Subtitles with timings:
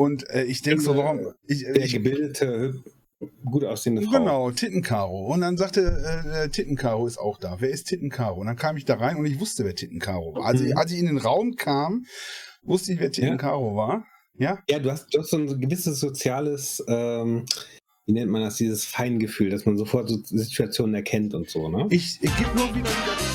[0.00, 1.32] Und äh, ich denke so, warum.
[1.46, 2.82] Ich, Der ich, gebildete,
[3.44, 4.12] gut aussehende Frau.
[4.18, 5.32] Genau, Tittenkaro.
[5.32, 5.80] Und dann sagte,
[6.42, 7.56] äh, Tittenkaro ist auch da.
[7.60, 8.40] Wer ist Tittenkaro?
[8.40, 10.46] Und dann kam ich da rein und ich wusste, wer Tittenkaro war.
[10.46, 10.76] Also, Mhm.
[10.76, 12.06] als ich in den Raum kam,
[12.62, 14.06] wusste ich, wer Tittenkaro war.
[14.38, 14.58] Ja?
[14.70, 17.44] Ja, du hast, du hast so ein gewisses soziales, ähm,
[18.06, 21.86] wie nennt man das, dieses Feingefühl, dass man sofort so Situationen erkennt und so, ne?
[21.90, 23.29] Ich, ich gebe nur wieder wieder.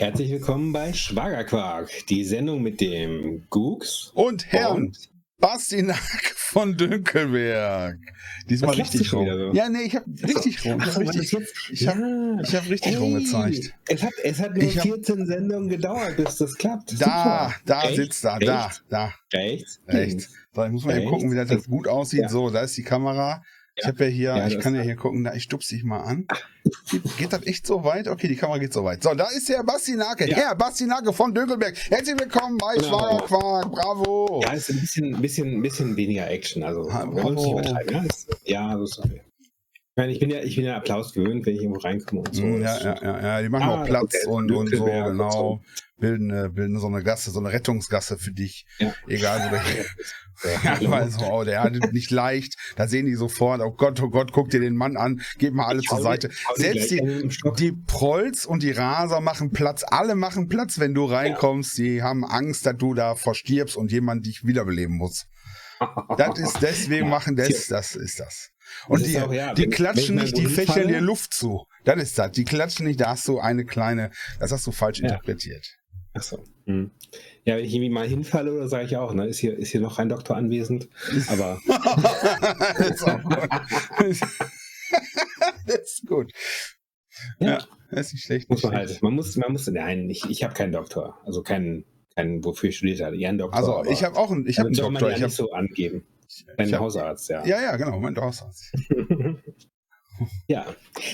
[0.00, 4.10] Herzlich willkommen bei Schwagerquark, die Sendung mit dem Gux.
[4.14, 5.98] Und Herrn Und Bastinak
[6.36, 7.98] von Dünkelberg.
[8.48, 9.26] Diesmal richtig rum.
[9.26, 9.52] wieder?
[9.52, 10.80] Ja, nee, ich habe richtig rum.
[10.80, 11.32] Ich Ach habe richtig,
[11.70, 12.40] ich hab, Ja.
[12.40, 13.74] ich hab richtig Ey, rumgezeigt.
[13.88, 16.92] Es hat, es hat nur Ich hab- 14 Sendungen gedauert, bis das klappt.
[16.92, 17.54] Da, Super.
[17.66, 17.96] da Echt?
[17.96, 18.84] sitzt er, da, Echt?
[18.88, 19.80] da, Rechts?
[19.86, 20.32] rechts.
[20.54, 21.10] So, ich muss mal eben Rechts?
[21.12, 22.22] gucken, wie das jetzt gut aussieht.
[22.22, 22.28] Ja.
[22.30, 23.42] So, da ist die Kamera.
[23.76, 26.00] Ich habe ja hier, Ja, ich kann ja hier gucken, da, ich stupse dich mal
[26.00, 26.26] an.
[27.18, 28.08] Geht das echt so weit?
[28.08, 29.02] Okay, die Kamera geht so weit.
[29.02, 30.28] So, da ist der Basti Nake.
[30.28, 30.36] Ja.
[30.36, 31.76] Herr Basti Nake von Dögelberg.
[31.88, 32.88] Herzlich willkommen bei Genau.
[32.88, 33.70] Schwagerquark.
[33.72, 34.42] Bravo.
[34.44, 36.62] Ja, ist ein bisschen, bisschen, bisschen weniger Action.
[36.62, 37.52] Also, nicht bravo.
[37.52, 37.94] übertreiben.
[37.94, 39.22] Ja, das, ja, das ist okay.
[39.72, 42.34] Ich, meine, ich bin ja, ich bin ja Applaus gewöhnt, wenn ich irgendwo reinkomme und
[42.34, 42.42] so.
[42.42, 45.12] Mm, Ja, ja, ja, ja, die machen Ah, auch Platz und, und so, Dünkelberg und
[45.18, 45.30] genau.
[45.30, 45.60] so.
[46.00, 48.64] Bilden, äh, bilden so eine Gasse, so eine Rettungsgasse für dich.
[48.78, 48.92] Ja.
[49.06, 49.62] Egal, wo du
[50.42, 50.90] Ja, Ja, hallo.
[50.90, 52.54] weil so, oh, der hat nicht leicht.
[52.76, 55.66] Da sehen die sofort, oh Gott, oh Gott, guck dir den Mann an, gib mal
[55.66, 56.30] alle Ich zur Seite.
[56.56, 57.28] Selbst die,
[57.58, 61.76] die Prolls und die Raser machen Platz, alle machen Platz, wenn du reinkommst.
[61.76, 65.26] Die haben Angst, dass du da verstirbst und jemand dich wiederbeleben muss.
[66.16, 68.48] Das ist deswegen machen das, das ist das.
[68.86, 71.34] Und Das die, auch, ja, die wenn- klatschen wenn ich nicht, die fächeln dir Luft
[71.34, 71.66] zu.
[71.84, 72.30] Das ist das.
[72.32, 75.08] Die klatschen nicht, da hast du eine kleine, das hast du falsch Ja.
[75.08, 75.66] interpretiert.
[76.12, 76.42] Achso.
[76.66, 76.90] Hm.
[77.44, 79.80] Ja, wenn ich irgendwie mal hinfalle oder sage ich auch, ne, ist hier, ist hier
[79.80, 80.88] noch ein Doktor anwesend.
[81.28, 83.48] Aber das, ist auch gut.
[85.66, 86.32] das ist gut.
[87.38, 87.58] Ja, Ja.
[87.90, 88.48] das ist nicht schlecht.
[88.50, 88.94] muss Nicht man schlecht.
[88.94, 91.20] halt, man muss, man muss, nein, ich, ich habe keinen Doktor.
[91.24, 91.84] Also keinen,
[92.16, 93.16] keinen, wofür ich studiert habe.
[93.16, 93.56] Ja, einen Doktor.
[93.56, 95.10] Also ich habe auch einen, ich hab einen soll man Doktor.
[95.10, 96.04] ja Ich hab, nicht so angeben.
[96.56, 97.44] Ein ich hab, Hausarzt, ja.
[97.44, 98.72] ja, ja, genau, mein Hausarzt.
[100.48, 100.66] Ja.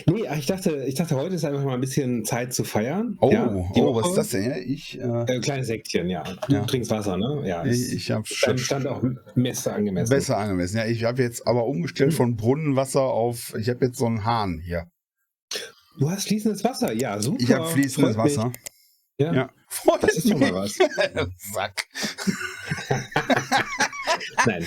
[0.06, 3.17] Nee, ich dachte, ich dachte, heute ist einfach mal ein bisschen Zeit zu feiern.
[3.21, 4.53] Oh, ja, oh, was ist das denn?
[4.67, 5.05] Ich, äh,
[5.37, 6.22] Äh, kleines Säckchen, ja.
[6.49, 6.65] Du Ja.
[6.65, 7.43] trinkst Wasser, ne?
[7.45, 7.65] Ja.
[7.65, 9.03] ich, ich habe deinem Stand auch
[9.34, 10.11] Messer angemessen.
[10.11, 10.77] besser angemessen.
[10.78, 14.61] Ja, ich habe jetzt aber umgestellt von Brunnenwasser auf, ich habe jetzt so einen Hahn
[14.65, 14.87] hier.
[15.99, 17.39] Du hast fließendes Wasser, ja, super.
[17.43, 18.37] Ich habe fließendes Freut mich.
[18.37, 18.53] Wasser.
[19.19, 19.33] Ja.
[19.33, 19.50] Ja.
[19.69, 20.78] Freut Das ist doch mal mich.
[20.78, 21.33] was.
[21.55, 21.87] Sack.
[24.47, 24.65] Nein,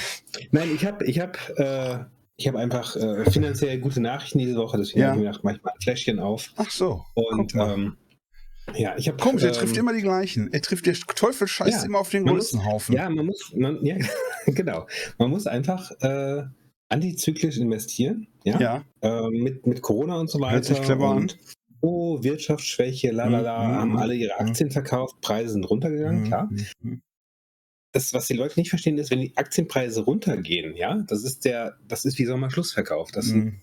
[0.52, 4.78] nein, ich habe, ich habe, äh, ich habe einfach äh, finanziell gute Nachrichten diese Woche.
[4.78, 5.08] Deswegen Ja.
[5.08, 6.54] habe ich mir gedacht, mach ich mal ein Fläschchen auf.
[6.56, 7.04] Ach so.
[7.14, 7.98] Und ähm,
[8.76, 9.18] ja, ich habe.
[9.18, 10.52] Komisch, er ähm, trifft immer die gleichen.
[10.54, 12.96] Er trifft der Teufel scheißt Ja, immer auf den man größten Haufen.
[12.96, 13.98] Ja, man muss, man, ja,
[14.46, 14.88] genau.
[15.18, 16.44] Man muss einfach äh,
[16.88, 18.28] antizyklisch investieren.
[18.46, 18.60] Ja.
[18.60, 18.84] ja.
[19.02, 20.54] äh, mit, mit Corona und so weiter.
[20.54, 21.38] Hört sich clever und,
[21.82, 24.50] Oh, Wirtschaftsschwäche, lalala, Mhm, haben mhm, alle ihre mhm.
[24.50, 26.50] Aktien verkauft, Preise sind runtergegangen, klar.
[27.90, 27.94] Mhm.
[27.94, 31.78] Das, was die Leute nicht verstehen, ist, wenn die Aktienpreise runtergehen, ja, das ist der,
[31.88, 33.12] das ist wie Sommerschlussverkauf.
[33.12, 33.60] Das Mhm.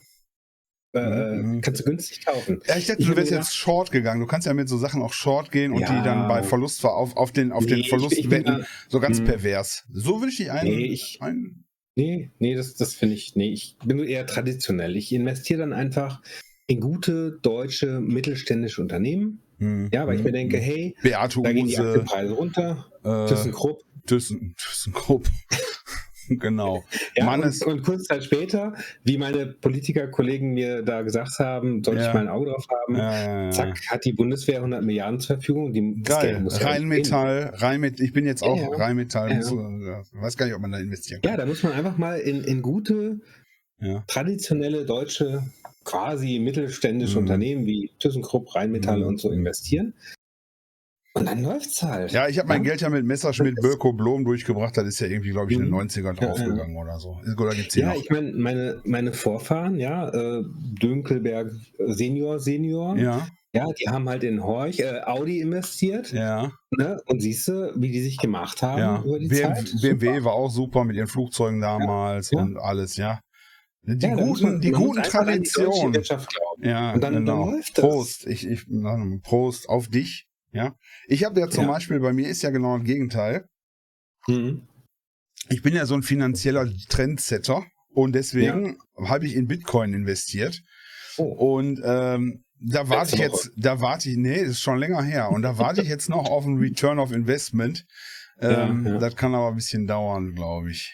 [0.94, 1.60] äh, Mhm.
[1.60, 2.60] kannst du günstig kaufen.
[2.66, 4.20] Ja, ich dachte, Ich du wärst jetzt Short gegangen.
[4.20, 5.88] Du kannst ja mit so Sachen auch Short gehen und Ja.
[5.98, 8.30] die dann bei Verlust ver- auf, auf den, auf Nee, den ich- Verlust ich bin
[8.46, 8.60] wetten.
[8.60, 9.26] da- so ganz Hm.
[9.26, 9.84] pervers.
[9.92, 11.62] So würde ich dich ein, Nee, ich- ein
[11.98, 14.96] Nee, nee, das, das finde ich, nee, ich bin eher traditionell.
[14.96, 16.20] Ich investiere dann einfach
[16.66, 19.40] in gute deutsche mittelständische Unternehmen.
[19.58, 20.62] Hm, Ja, weil ich hm, mir denke, hm.
[20.62, 22.86] hey, Beate da gehen die Use, Aktienpreise runter.
[23.04, 23.82] äh, ThyssenKrupp.
[24.06, 25.26] Thyssen, ThyssenKrupp.
[26.28, 26.84] genau.
[27.16, 28.74] Ja, Mann und, ist, und kurz Zeit später,
[29.04, 32.08] wie meine Politikerkollegen mir da gesagt haben, sollte Ja.
[32.08, 35.72] ich mal ein Auge drauf haben, äh, zack, hat die Bundeswehr 100 Milliarden zur Verfügung.
[35.72, 36.44] Die, Geil.
[36.48, 38.68] Ja Rheinmetall, Rheinmetall, ich bin jetzt Ja, auch ja.
[38.76, 41.30] Rheinmetall, Ja, muss, äh, weiß gar nicht, ob man da investieren kann.
[41.32, 43.20] Ja, da muss man einfach mal in, in gute,
[43.80, 44.02] Ja.
[44.08, 45.42] traditionelle deutsche,
[45.86, 47.22] quasi mittelständische Mhm.
[47.22, 49.06] Unternehmen wie ThyssenKrupp, Rheinmetall Mhm.
[49.06, 49.94] und so investieren.
[51.14, 52.12] Und dann läuft's halt.
[52.12, 52.70] Ja, ich habe mein Ja?
[52.70, 54.76] Geld ja mit Messerschmitt Das- Böko Blom durchgebracht.
[54.76, 55.76] Das ist ja irgendwie, glaube ich, in den Mhm.
[55.78, 57.18] 90ern Ja, draufgegangen oder so.
[57.38, 58.02] Oder gibt's Ja, noch?
[58.02, 60.44] ich meine, meine, meine Vorfahren, ja, äh,
[60.82, 61.52] Dönkelberg
[61.86, 63.26] Senior, Senior, ja.
[63.54, 66.12] Ja, die haben halt in Horch äh, Audi investiert.
[66.12, 67.00] ja, Ne?
[67.06, 69.02] Und siehst du, wie die sich gemacht haben ja.
[69.02, 69.80] über die BMW, Zeit?
[69.80, 72.40] BMW war auch super mit ihren Flugzeugen damals Ja.
[72.40, 73.20] und alles, ja.
[73.86, 75.92] Die Ja, guten, man- die man guten die Traditionen.
[76.02, 76.26] Glauben.
[76.62, 77.50] Ja, Und dann- dann genau.
[77.50, 77.84] läuft das.
[77.84, 78.66] Prost, ich, ich,
[79.22, 80.26] Prost auf dich.
[80.52, 80.74] Ja,
[81.06, 81.72] ich habe ja zum Ja.
[81.72, 83.44] Beispiel bei mir ist ja genau das Gegenteil.
[84.26, 84.62] Mhm.
[85.48, 90.60] Ich bin ja so ein finanzieller Trendsetter und deswegen habe ich in Bitcoin investiert.
[91.18, 91.56] Oh.
[91.56, 95.30] Und ähm, da warte ich jetzt, da warte ich, nee, das ist schon länger her.
[95.30, 97.84] Und da warte ich jetzt noch auf ein Return of Investment.
[98.40, 98.98] Ähm, Ja, ja.
[98.98, 100.92] Das kann aber ein bisschen dauern, glaube ich.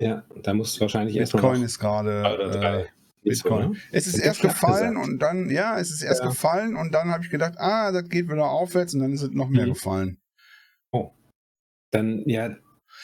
[0.00, 3.70] Ja, da musst du wahrscheinlich erstmal Bitcoin ist gerade äh, Bitcoin.
[3.70, 3.76] ne?
[3.92, 5.08] Es ist erst gefallen gesagt.
[5.08, 6.28] und dann, ja, es ist erst Ja.
[6.28, 9.30] gefallen und dann habe ich gedacht, ah, das geht wieder aufwärts und dann ist es
[9.30, 9.70] noch mehr Mhm.
[9.72, 10.18] gefallen.
[11.92, 12.54] Dann, ja,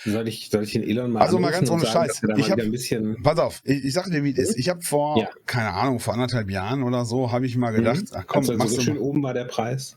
[0.05, 2.23] soll ich, soll ich den Elon mal Also mal ganz ohne sagen, Scheiß.
[2.37, 3.23] Ich hab- ein bisschen.
[3.23, 4.59] Pass auf, ich, ich sage dir, wie es ist.
[4.59, 5.31] Ich habe vor, Ja.
[5.47, 8.71] keine Ahnung, vor anderthalb Jahren oder so, habe ich mal gedacht, ach komm, also machst
[8.73, 9.01] so du schön mal.
[9.01, 9.97] oben war der Preis.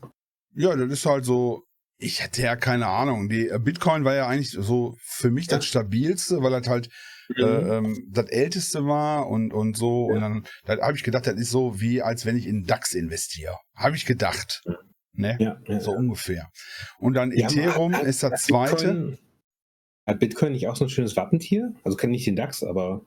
[0.54, 1.64] Ja, das ist halt so,
[1.98, 3.28] ich hatte ja keine Ahnung.
[3.28, 5.56] Die äh, Bitcoin war ja eigentlich so für mich Ja.
[5.56, 6.88] das stabilste, weil das halt
[7.36, 10.04] äh, ähm, das älteste war und, und so.
[10.06, 12.94] Und dann da habe ich gedacht, das ist so wie, als wenn ich in DAX
[12.94, 13.56] investiere.
[13.74, 14.62] Habe ich gedacht.
[15.12, 15.36] Ne?
[15.40, 15.98] ja, ja, So ja.
[15.98, 16.50] ungefähr.
[16.98, 18.76] Und dann Ja, Ethereum hat- ist das hat zweite.
[18.92, 19.18] Bitcoin,
[20.06, 21.72] hat Bitcoin nicht auch so ein schönes Wappentier?
[21.82, 23.00] Also kenne nicht den DAX, aber.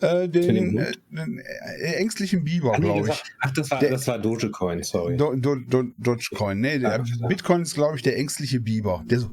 [0.00, 3.22] Äh, den, den äh, den äh, ängstlichen Biber, Ach, glaube ich.
[3.40, 5.16] ach, das war, Der- das war Dogecoin, sorry.
[5.16, 6.60] Do, do, do, Dogecoin.
[6.60, 7.28] Nee, der klar.
[7.28, 9.04] Bitcoin ist, glaube ich, der ängstliche Biber.
[9.06, 9.30] Der so,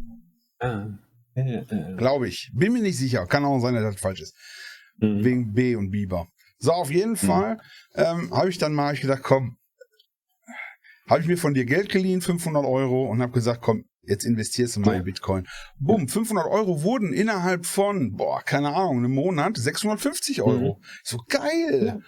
[0.59, 0.87] ah,
[1.35, 1.95] ja.
[1.95, 2.51] glaube ich.
[2.53, 3.25] Bin mir nicht sicher.
[3.27, 4.35] Kann auch sein, dass das falsch ist.
[4.99, 5.23] Mhm.
[5.23, 6.27] Wegen B und Biber.
[6.59, 7.59] So, auf jeden Fall
[7.95, 9.57] ähm, habe ich dann mal hab ich gedacht, komm,
[11.09, 14.75] habe ich mir von dir Geld geliehen, 500 Euro, und habe gesagt, komm, jetzt investierst
[14.75, 14.97] du mal Ja.
[14.99, 15.47] in Bitcoin.
[15.79, 20.79] Bumm, 500 Euro wurden innerhalb von, boah, keine Ahnung, einem Monat 650 Euro.
[21.03, 22.01] So geil,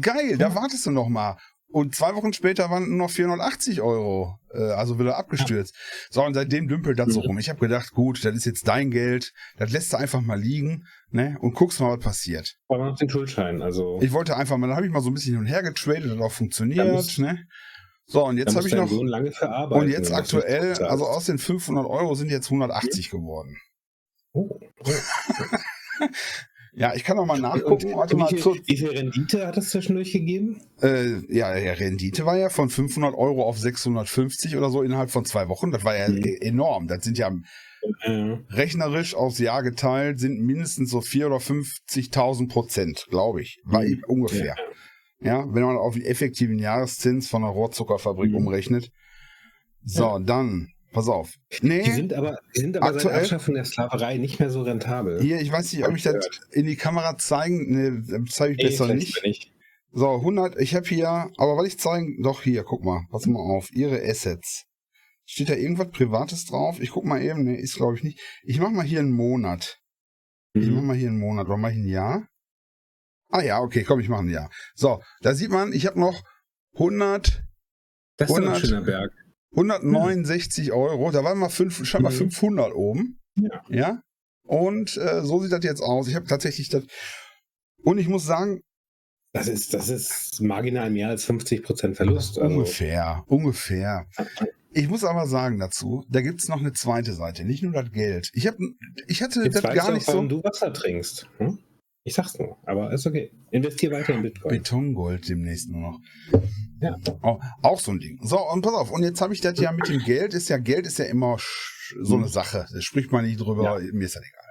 [0.00, 1.36] geil, da wartest du noch mal.
[1.68, 5.74] Und zwei Wochen später waren nur noch 480 Euro, äh, also wieder abgestürzt.
[6.10, 7.26] So, und seitdem dümpelt das so Mhm.
[7.26, 7.38] rum.
[7.38, 10.84] Ich habe gedacht, gut, das ist jetzt dein Geld, das lässt du einfach mal liegen,
[11.10, 12.54] ne, und guckst mal, was passiert.
[12.68, 13.98] Aber noch den Schuldschein, also.
[14.00, 16.04] Ich wollte einfach mal, dann habe ich mal so ein bisschen hin und her getradet,
[16.06, 17.46] das auch Da funktioniert, ne.
[18.08, 19.82] So, und jetzt habe ich noch, lange für arbeiten.
[19.84, 23.56] und jetzt das aktuell, also aus den 500 Euro sind jetzt 180 geworden.
[24.32, 24.58] Oh.
[26.78, 27.94] Ja, ich kann noch mal Und, nachgucken.
[27.94, 30.60] Warte wie, mal, viel, zu, wie viel Rendite hat es zwischendurch gegeben?
[30.82, 35.24] äh, ja, ja, Rendite war ja von 500 Euro auf 650 oder so innerhalb von
[35.24, 35.70] zwei Wochen.
[35.70, 36.18] Das war ja Mhm.
[36.22, 36.86] e- enorm.
[36.86, 37.30] Das sind ja
[38.02, 43.58] Äh, rechnerisch aufs Jahr geteilt, sind mindestens so 4.000 oder 50.000 Prozent, glaube ich.
[43.64, 44.02] War Mhm.
[44.06, 44.44] ungefähr.
[44.44, 44.54] Ja,
[45.20, 48.36] wenn man auf den effektiven Jahreszins von einer Rohrzuckerfabrik Mhm.
[48.36, 48.90] umrechnet.
[49.82, 51.34] So, dann, pass auf.
[51.62, 54.62] Nee, die sind aber, die sind aber Aktuell- seit Abschaffung der Sklaverei nicht mehr so
[54.62, 55.20] rentabel.
[55.22, 56.16] hier, ich weiß nicht, ob ich das
[56.52, 59.22] in die Kamera zeigen, nee, das zeige ich Nee, besser nicht.
[59.24, 59.52] nicht.
[59.92, 63.38] So, 100, ich habe hier, aber was ich zeigen, doch hier, guck mal, pass mal
[63.40, 64.64] auf, ihre Assets.
[65.24, 66.80] Steht da irgendwas Privates drauf?
[66.80, 68.20] Ich guck mal eben, nee, ist glaube ich nicht.
[68.44, 69.78] Ich mach mal hier einen Monat.
[70.52, 70.86] Ich mach Mhm.
[70.86, 72.28] mal hier einen Monat, oder mach ich ein Jahr?
[73.28, 74.50] Ah ja, okay, komm, ich mache ein Jahr.
[74.74, 76.22] So, da sieht man, ich habe noch
[76.74, 77.42] 100,
[78.16, 79.12] Das ist doch ein 100 schöner Berg.
[79.52, 82.16] 169 Euro, da waren mal fünf, schon mal Mhm.
[82.30, 83.20] 500 oben.
[83.36, 83.62] Ja.
[83.68, 84.02] Ja.
[84.44, 86.08] Und äh, so sieht das jetzt aus.
[86.08, 86.84] Ich habe tatsächlich das,
[87.82, 88.60] und ich muss sagen,
[89.32, 92.38] Das ist, das ist marginal mehr als 50% Verlust.
[92.38, 94.06] Also, Ungefähr, ungefähr.
[94.72, 98.30] Ich muss aber sagen dazu, da gibt's noch eine zweite Seite, nicht nur das Geld.
[98.34, 98.56] Ich, hab,
[99.08, 100.22] ich hatte jetzt das gar nicht so.
[100.26, 101.28] du Wasser trinkst.
[101.38, 101.58] Hm?
[102.06, 103.32] Ich sag's nur, aber ist okay.
[103.50, 104.58] Investier weiter in Bitcoin.
[104.58, 106.00] Betongold demnächst nur noch.
[106.80, 106.96] Ja.
[107.20, 108.20] Oh, auch so ein Ding.
[108.22, 110.56] So, und pass auf, und jetzt habe ich das ja mit dem Geld, ist ja,
[110.58, 111.36] Geld ist ja immer
[112.02, 112.28] so eine.
[112.28, 112.64] Sache.
[112.72, 114.50] Da spricht man nicht drüber, mir ist das egal.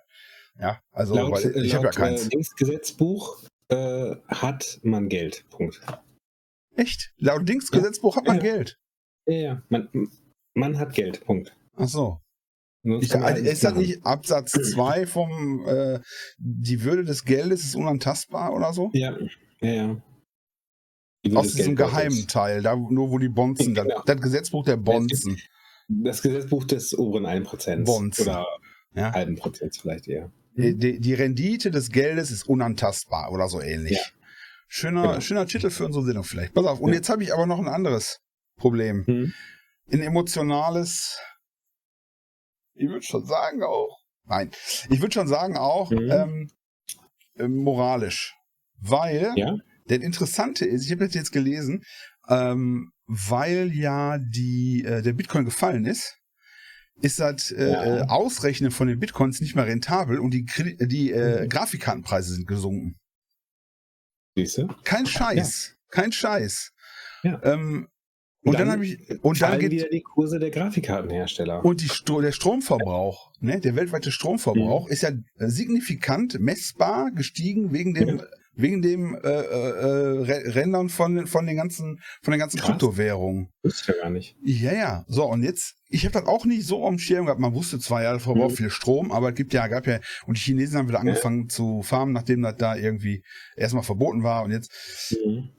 [0.59, 2.25] Ja, also, laut weil ich habe ja keins.
[2.25, 5.45] äh, Dingsgesetzbuch äh, hat man Geld.
[5.49, 5.79] Punkt.
[6.75, 7.13] Echt?
[7.19, 8.43] Laut Dingsgesetzbuch hat man Ja.
[8.43, 8.77] Geld.
[9.27, 9.61] Ja, ja.
[9.69, 9.87] Man,
[10.55, 11.23] man hat Geld.
[11.23, 11.55] Punkt.
[11.77, 12.19] Ach so.
[12.85, 15.99] Sonst Ich, halt ist das nicht Absatz 2 vom, äh,
[16.37, 18.91] die Würde des Geldes ist unantastbar oder so?
[18.93, 19.17] Ja,
[19.61, 20.01] ja, ja.
[21.25, 24.03] Die Aus diesem geheimen Teil, da nur wo die Bonzen, das, Genau.
[24.05, 25.37] das Gesetzbuch der Bonzen.
[25.87, 27.85] Das Gesetzbuch des oberen 1%.
[27.85, 28.21] Bonzen.
[28.23, 28.45] Oder
[28.93, 29.11] Ja.
[29.11, 30.31] halben Prozent vielleicht eher.
[30.55, 33.93] Die, die, die Rendite des Geldes ist unantastbar oder so ähnlich.
[33.97, 34.03] Ja.
[34.67, 35.19] Schöner, Genau.
[35.19, 36.53] schöner Titel für unsere Sendung vielleicht.
[36.53, 36.95] Pass auf, und Ja.
[36.95, 38.19] jetzt habe ich aber noch ein anderes
[38.57, 39.03] Problem.
[39.05, 39.33] Hm.
[39.91, 41.17] Ein emotionales,
[42.75, 44.51] ich würde schon sagen auch, nein,
[44.89, 46.11] ich würde schon sagen auch Mhm.
[46.11, 46.51] ähm,
[47.37, 48.35] äh, moralisch.
[48.79, 49.55] Weil Ja?
[49.87, 51.83] das Interessante ist, ich habe das jetzt gelesen,
[52.27, 56.17] ähm, weil ja die, äh, der Bitcoin gefallen ist,
[57.01, 57.83] ist das äh, Ja.
[57.83, 61.49] äh, Ausrechnen von den Bitcoins nicht mehr rentabel und die, Kre- die äh, Mhm.
[61.49, 62.97] Grafikkartenpreise sind gesunken.
[64.35, 64.67] Siehst du?
[64.83, 65.75] Kein Scheiß.
[65.89, 66.71] Kein Scheiß.
[67.23, 67.41] Ja.
[67.43, 67.87] Ähm,
[68.45, 71.63] und dann, habe ich, und dann geht, wieder die Kurse der Grafikkartenhersteller.
[71.65, 74.13] und die der Stromverbrauch, ne, der weltweite Mhm.
[74.13, 78.21] Stromverbrauch ist ja äh, signifikant messbar gestiegen wegen dem,
[78.57, 82.69] wegen dem äh, äh, äh, Rändern von, von den ganzen, von den ganzen Krass.
[82.69, 83.49] Kryptowährungen.
[83.63, 84.35] Wusste ja gar nicht.
[84.43, 85.05] Ja, ja.
[85.09, 87.41] So, und jetzt, ich habe das auch nicht so am Schirm gehabt.
[87.41, 88.55] Man wusste zwar, ja, das verbraucht Mhm.
[88.57, 91.81] viel Strom, aber es gibt ja, gab ja, und die Chinesen haben wieder angefangen zu
[91.81, 93.23] farmen, nachdem das da irgendwie
[93.57, 94.71] erstmal verboten war und jetzt.
[95.25, 95.49] Mhm.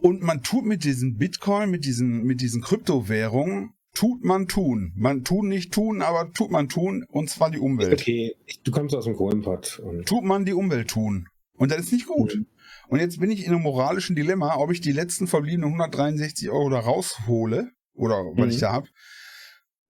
[0.00, 4.92] Und man tut mit diesen Bitcoin, mit diesen, mit diesen Kryptowährungen, tut man tun.
[4.96, 8.00] Man tun nicht tun, aber tut man tun, und zwar die Umwelt.
[8.00, 9.82] Okay, du kommst aus dem Kohlenpott.
[10.06, 11.28] Tut man die Umwelt tun.
[11.56, 12.34] Und das ist nicht gut.
[12.34, 12.46] Mhm.
[12.88, 16.70] Und jetzt bin ich in einem moralischen Dilemma, ob ich die letzten verbliebenen 163 Euro
[16.70, 18.50] da raushole oder was mhm.
[18.50, 18.88] ich da habe.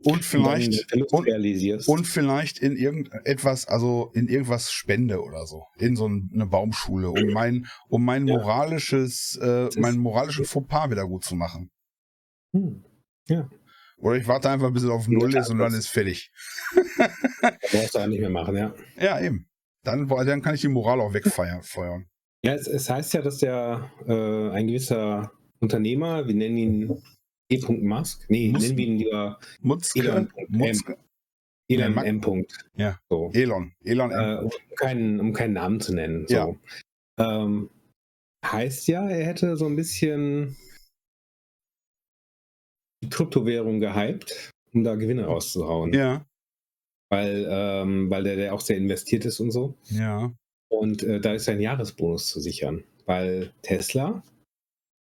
[0.03, 6.07] Und vielleicht und, und, vielleicht in irgendetwas, also in irgendwas spende oder so, in so
[6.07, 8.39] eine Baumschule, um mein, um mein ja.
[8.39, 11.71] moralisches, äh, mein moralischen Fauxpas wieder gut zu machen.
[12.55, 12.83] Hm.
[13.29, 13.51] Ja.
[13.99, 16.33] Oder ich warte einfach, bis es auf Null ist und dann ist fertig.
[17.71, 18.75] brauchst du auch nicht mehr machen, ja.
[18.99, 19.51] Ja, eben.
[19.85, 22.07] Dann, dann kann ich die Moral auch wegfeuern.
[22.43, 27.03] Ja, es, es heißt ja, dass der äh, ein gewisser Unternehmer, wir nennen ihn
[27.51, 27.61] E.
[27.69, 30.33] Musk, nee, Mus nennen wir ihn lieber Mutzke, Elon.
[30.49, 30.97] Mutzke.
[31.69, 32.47] Elon ja, M.
[32.77, 33.31] Ja, so.
[33.33, 33.73] Elon.
[33.85, 36.27] Elon äh, um, keinen, um keinen Namen zu nennen.
[36.27, 36.35] So.
[36.35, 36.57] Ja.
[37.19, 37.71] Ähm,
[38.45, 40.57] heißt ja, er hätte so ein bisschen
[43.03, 45.93] die Kryptowährung gehypt, um da Gewinne rauszuhauen.
[45.93, 46.27] Ja.
[47.09, 49.75] Weil, ähm, weil der, der auch sehr investiert ist und so.
[49.91, 50.33] Ja.
[50.69, 52.85] Und äh, da ist ein Jahresbonus zu sichern.
[53.07, 54.23] Weil Tesla,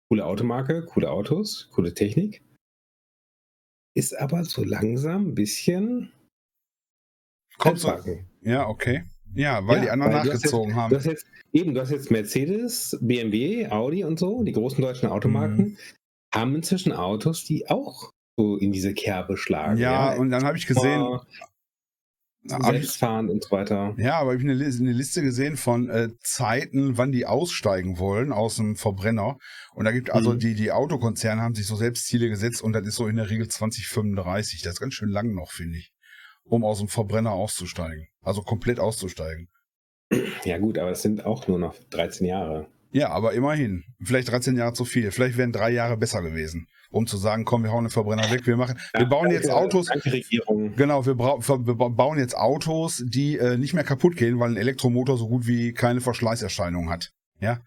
[0.09, 2.41] coole Automarke, coole Autos, coole Technik,
[3.95, 6.11] ist aber so langsam ein bisschen.
[7.57, 7.93] Kommt so.
[8.41, 9.03] Ja, okay.
[9.33, 10.89] Ja, weil ja, die anderen weil nachgezogen jetzt, haben.
[10.91, 15.09] Du hast jetzt, eben, du hast jetzt Mercedes, BMW, Audi und so, die großen deutschen
[15.09, 15.77] Automarken, mhm.
[16.33, 19.79] haben inzwischen Autos, die auch so in diese Kerbe schlagen.
[19.79, 20.19] Ja, ja.
[20.19, 21.21] und dann habe ich gesehen, oh,
[22.49, 23.93] selbstfahrend und so weiter.
[23.97, 28.31] Ja, aber ich habe eine, eine, Liste gesehen von äh, Zeiten, wann die aussteigen wollen
[28.31, 29.37] aus dem Verbrenner.
[29.73, 30.39] Und da gibt also mhm.
[30.39, 33.29] die, die Autokonzerne haben sich so selbst Ziele gesetzt und das ist so in der
[33.29, 34.61] Regel 2035.
[34.61, 35.91] Das ist ganz schön lang noch, finde ich,
[36.43, 38.07] um aus dem Verbrenner auszusteigen.
[38.21, 39.49] Also komplett auszusteigen.
[40.45, 42.67] Ja gut, aber es sind auch nur noch 13 Jahre.
[42.91, 43.83] Ja, aber immerhin.
[44.01, 45.11] Vielleicht 13 Jahre zu viel.
[45.11, 48.45] Vielleicht wären drei Jahre besser gewesen um zu sagen, komm, wir hauen den Verbrenner weg,
[48.45, 49.87] wir machen, ja, wir bauen danke, jetzt Autos.
[50.75, 55.17] Genau, wir, wir, bauen jetzt Autos, die äh, nicht mehr kaputt gehen, weil ein Elektromotor
[55.17, 57.11] so gut wie keine Verschleißerscheinung hat.
[57.39, 57.59] Ja.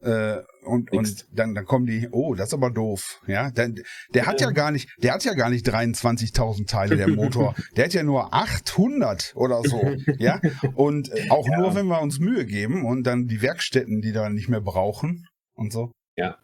[0.00, 3.20] Äh, und, und dann, dann kommen die, oh, das ist aber doof.
[3.26, 3.72] Ja, der,
[4.14, 7.54] der hat ja gar nicht, der hat ja gar nicht 23.000 Teile, der Motor.
[7.76, 9.78] der hat ja nur 800 oder so.
[10.18, 10.40] Ja,
[10.74, 11.58] und äh, auch ja.
[11.58, 15.26] nur, wenn wir uns Mühe geben und dann die Werkstätten, die da nicht mehr brauchen
[15.54, 15.92] und so.
[16.18, 16.36] Ja.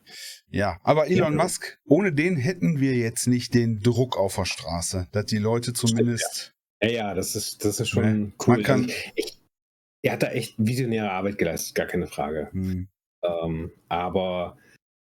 [0.50, 1.42] Ja, aber Elon ja.
[1.42, 5.72] Musk, ohne den hätten wir jetzt nicht den Druck auf der Straße, dass die Leute
[5.72, 6.54] zumindest.
[6.80, 8.32] Ja, ja, ja das ist, das ist schon ne?
[8.46, 8.54] cool.
[8.54, 9.36] Man kann, ich,
[10.02, 12.50] er hat da echt visionäre Arbeit geleistet, gar keine Frage.
[12.52, 12.86] Hm.
[13.24, 14.56] Ähm, aber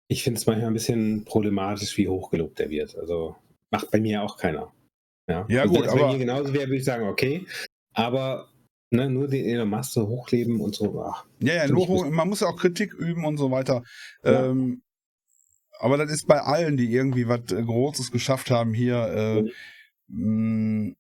[0.07, 2.97] ich finde es manchmal ein bisschen problematisch, wie hochgelobt er wird.
[2.97, 3.35] Also
[3.71, 4.73] macht bei mir auch keiner.
[5.29, 6.01] Ja, ja gut, aber.
[6.01, 7.45] Wenn mir genauso wäre, würde ich sagen, okay.
[7.93, 8.50] Aber
[8.93, 11.01] Ne, nur den Elon Musk hochleben und so.
[11.03, 13.85] Ach, ja, ja, nur hoch, man muss ja auch Kritik üben und so weiter.
[14.25, 14.47] Ja.
[14.47, 14.83] Ähm,
[15.79, 19.43] aber das ist bei allen, die irgendwie was äh, Großes geschafft haben, hier äh,
[20.09, 20.89] mhm.
[20.89, 20.95] mh,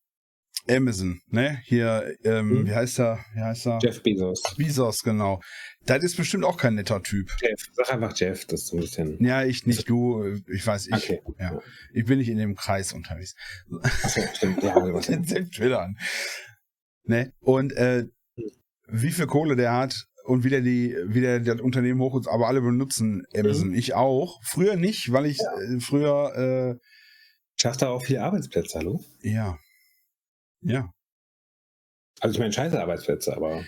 [0.68, 1.60] Amazon, ne?
[1.64, 2.66] Hier, ähm, mhm.
[2.66, 3.24] wie heißt er?
[3.34, 3.78] Wie heißt er?
[3.82, 4.42] Jeff Bezos.
[4.56, 5.40] Bezos, genau.
[5.84, 7.30] Das ist bestimmt auch kein netter Typ.
[7.40, 9.24] Jeff, sag einfach Jeff, das ist so ein bisschen.
[9.24, 11.20] Ja, ich nicht, du, äh, ich weiß, ich, okay.
[11.38, 11.58] ja.
[11.92, 13.34] Ich bin nicht in dem Kreis unterwegs.
[13.82, 15.96] Achso, stimmt, ja, was Den Twitter an.
[17.10, 17.32] Ne?
[17.40, 18.06] Und äh,
[18.88, 22.48] wie viel Kohle der hat und wie der die, wie der das Unternehmen hoch aber
[22.48, 23.68] alle benutzen Amazon.
[23.68, 23.74] Mhm.
[23.74, 24.40] Ich auch.
[24.42, 25.60] Früher nicht, weil ich ja.
[25.60, 26.86] äh, früher äh,
[27.60, 29.04] Schafft da auch viele Arbeitsplätze, hallo?
[29.20, 29.58] Ja.
[30.62, 30.90] Ja.
[32.18, 33.62] Also ich meine scheiße Arbeitsplätze, aber.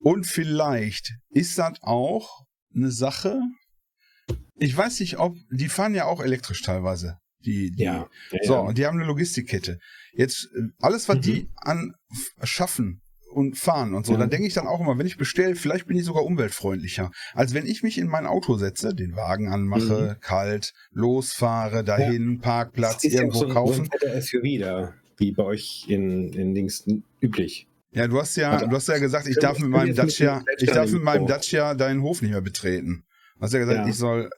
[0.00, 3.40] Und vielleicht ist das auch eine Sache.
[4.56, 7.18] Ich weiß nicht, ob die fahren ja auch elektrisch teilweise.
[7.44, 9.78] Die, die, ja, ja, so, und die haben eine Logistikkette.
[10.18, 11.22] Jetzt, äh, alles, was mhm.
[11.22, 11.94] die an
[12.42, 13.00] schaffen
[13.32, 14.18] und fahren und so, mhm.
[14.18, 17.12] da denke ich dann auch immer, wenn ich bestelle, vielleicht bin ich sogar umweltfreundlicher.
[17.34, 20.20] Als wenn ich mich in mein Auto setze, den Wagen anmache, mhm.
[20.20, 22.40] kalt, losfahre, dahin, ja.
[22.40, 23.88] Parkplatz, irgendwo so ein, kaufen.
[24.00, 26.84] So ein SUV da, wie bei euch in, in Dings
[27.22, 27.68] üblich.
[27.92, 30.90] Ja, du hast ja, du hast ja gesagt, ich darf mit meinem Dacia, ich darf
[30.90, 33.04] mit meinem Dacia deinen Hof nicht mehr betreten.
[33.36, 33.88] Du hast ja gesagt, ja.
[33.88, 34.30] ich soll,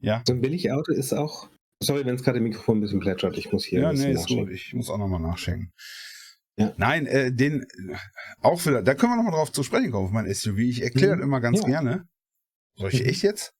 [0.00, 0.22] ja.
[0.24, 1.48] So ein Billigauto ist auch
[1.82, 3.36] Sorry, wenn es gerade im Mikrofon ein bisschen plätschert.
[3.36, 3.80] Ich muss hier.
[3.80, 4.50] Ja, nee, ist gut.
[4.50, 5.72] Ich muss auch nochmal nachschenken.
[6.58, 6.72] Ja.
[6.78, 7.66] Nein, äh, den
[8.40, 10.58] auch wieder, da können wir nochmal drauf zu sprechen kommen auf mein SUV.
[10.58, 11.18] Ich erkläre mhm.
[11.18, 11.66] das immer ganz ja.
[11.66, 12.08] gerne.
[12.76, 13.08] Soll ich mhm.
[13.08, 13.52] echt jetzt?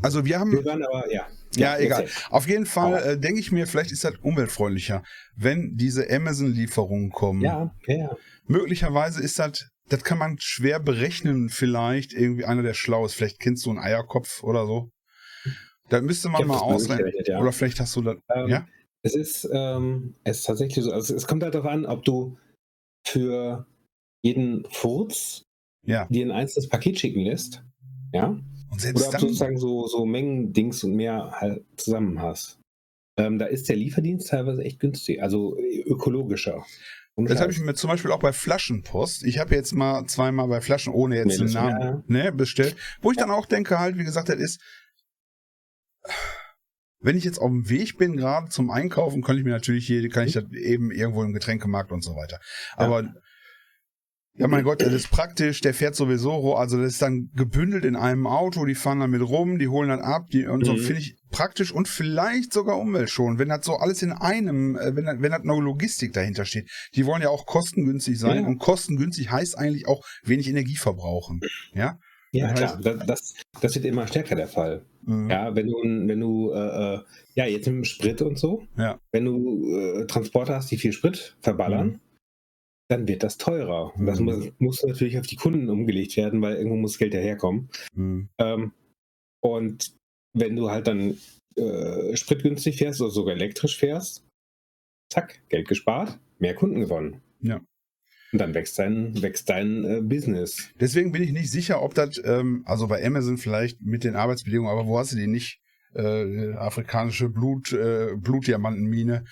[0.00, 0.52] Also wir haben.
[0.52, 1.26] Wir waren aber, ja.
[1.56, 2.08] Ja, egal.
[2.30, 5.02] Auf jeden Fall äh, denke ich mir, vielleicht ist das umweltfreundlicher,
[5.34, 7.42] wenn diese Amazon-Lieferungen kommen.
[7.42, 8.16] Ja, ja, ja.
[8.46, 13.14] Möglicherweise ist das das kann man schwer berechnen, vielleicht irgendwie einer, der schlau ist.
[13.14, 14.90] Vielleicht kennst du einen Eierkopf oder so.
[15.90, 17.12] Da müsste man mal ausrechnen.
[17.26, 17.40] Ja.
[17.40, 18.66] Oder vielleicht hast du da, ähm, ja?
[19.02, 22.38] Es ist, ähm, es ist tatsächlich so, also es kommt halt darauf an, ob du
[23.06, 23.66] für
[24.22, 25.42] jeden Furz
[25.84, 26.06] ja.
[26.08, 27.62] dir ein einzelnes Paket schicken lässt.
[28.14, 28.38] Ja.
[28.70, 32.58] Und selbst Oder ob du sozusagen so, so Mengen-Dings und mehr halt zusammen hast.
[33.18, 36.64] Ähm, da ist der Lieferdienst teilweise echt günstig, also ökologischer.
[37.14, 39.24] Und das habe ich mir zum Beispiel auch bei Flaschenpost.
[39.24, 42.74] Ich habe jetzt mal zweimal bei Flaschen, ohne jetzt nee, einen Namen, ne, bestellt.
[43.02, 44.62] Wo ich dann auch denke, halt, wie gesagt, das ist,
[47.00, 50.08] wenn ich jetzt auf dem Weg bin, gerade zum Einkaufen, kann ich mir natürlich hier,
[50.08, 52.40] kann ich das eben irgendwo im Getränkemarkt und so weiter.
[52.76, 53.14] Aber ja.
[54.34, 57.96] Ja, mein Gott, das ist praktisch, der fährt sowieso, also das ist dann gebündelt in
[57.96, 60.78] einem Auto, die fahren damit rum, die holen dann ab, die, und so mhm.
[60.78, 64.96] finde ich praktisch und vielleicht sogar Umwelt schon, wenn das so alles in einem, äh,
[64.96, 66.70] wenn, wenn das noch Logistik dahinter steht.
[66.94, 68.46] Die wollen ja auch kostengünstig sein ja.
[68.48, 71.40] und kostengünstig heißt eigentlich auch wenig Energie verbrauchen,
[71.74, 71.98] ja?
[72.34, 74.86] Ja, das klar, das, das wird immer stärker der Fall.
[75.02, 75.28] Mhm.
[75.28, 77.00] Ja, wenn du, wenn du, äh, äh,
[77.34, 78.98] ja, jetzt mit dem Sprit und so, ja.
[79.10, 82.00] wenn du äh, Transporter hast, die viel Sprit verballern, mhm
[82.88, 83.94] dann wird das teurer.
[83.96, 84.26] Und das mhm.
[84.26, 87.68] muss, muss, natürlich auf die Kunden umgelegt werden, weil irgendwo muss Geld daherkommen.
[87.94, 88.28] Mhm.
[88.38, 88.72] Ähm,
[89.40, 89.94] und
[90.34, 91.18] wenn du halt dann
[91.56, 94.26] äh, spritgünstig fährst oder sogar elektrisch fährst,
[95.12, 97.20] zack, Geld gespart, mehr Kunden gewonnen.
[97.40, 97.60] Ja.
[98.32, 100.70] Und dann wächst dein, wächst dein äh, Business.
[100.80, 104.72] Deswegen bin ich nicht sicher, ob das, ähm, also bei Amazon vielleicht mit den Arbeitsbedingungen,
[104.72, 105.61] aber wo hast du die nicht?
[105.94, 109.24] Äh, afrikanische Blut, äh, Blutdiamantenmine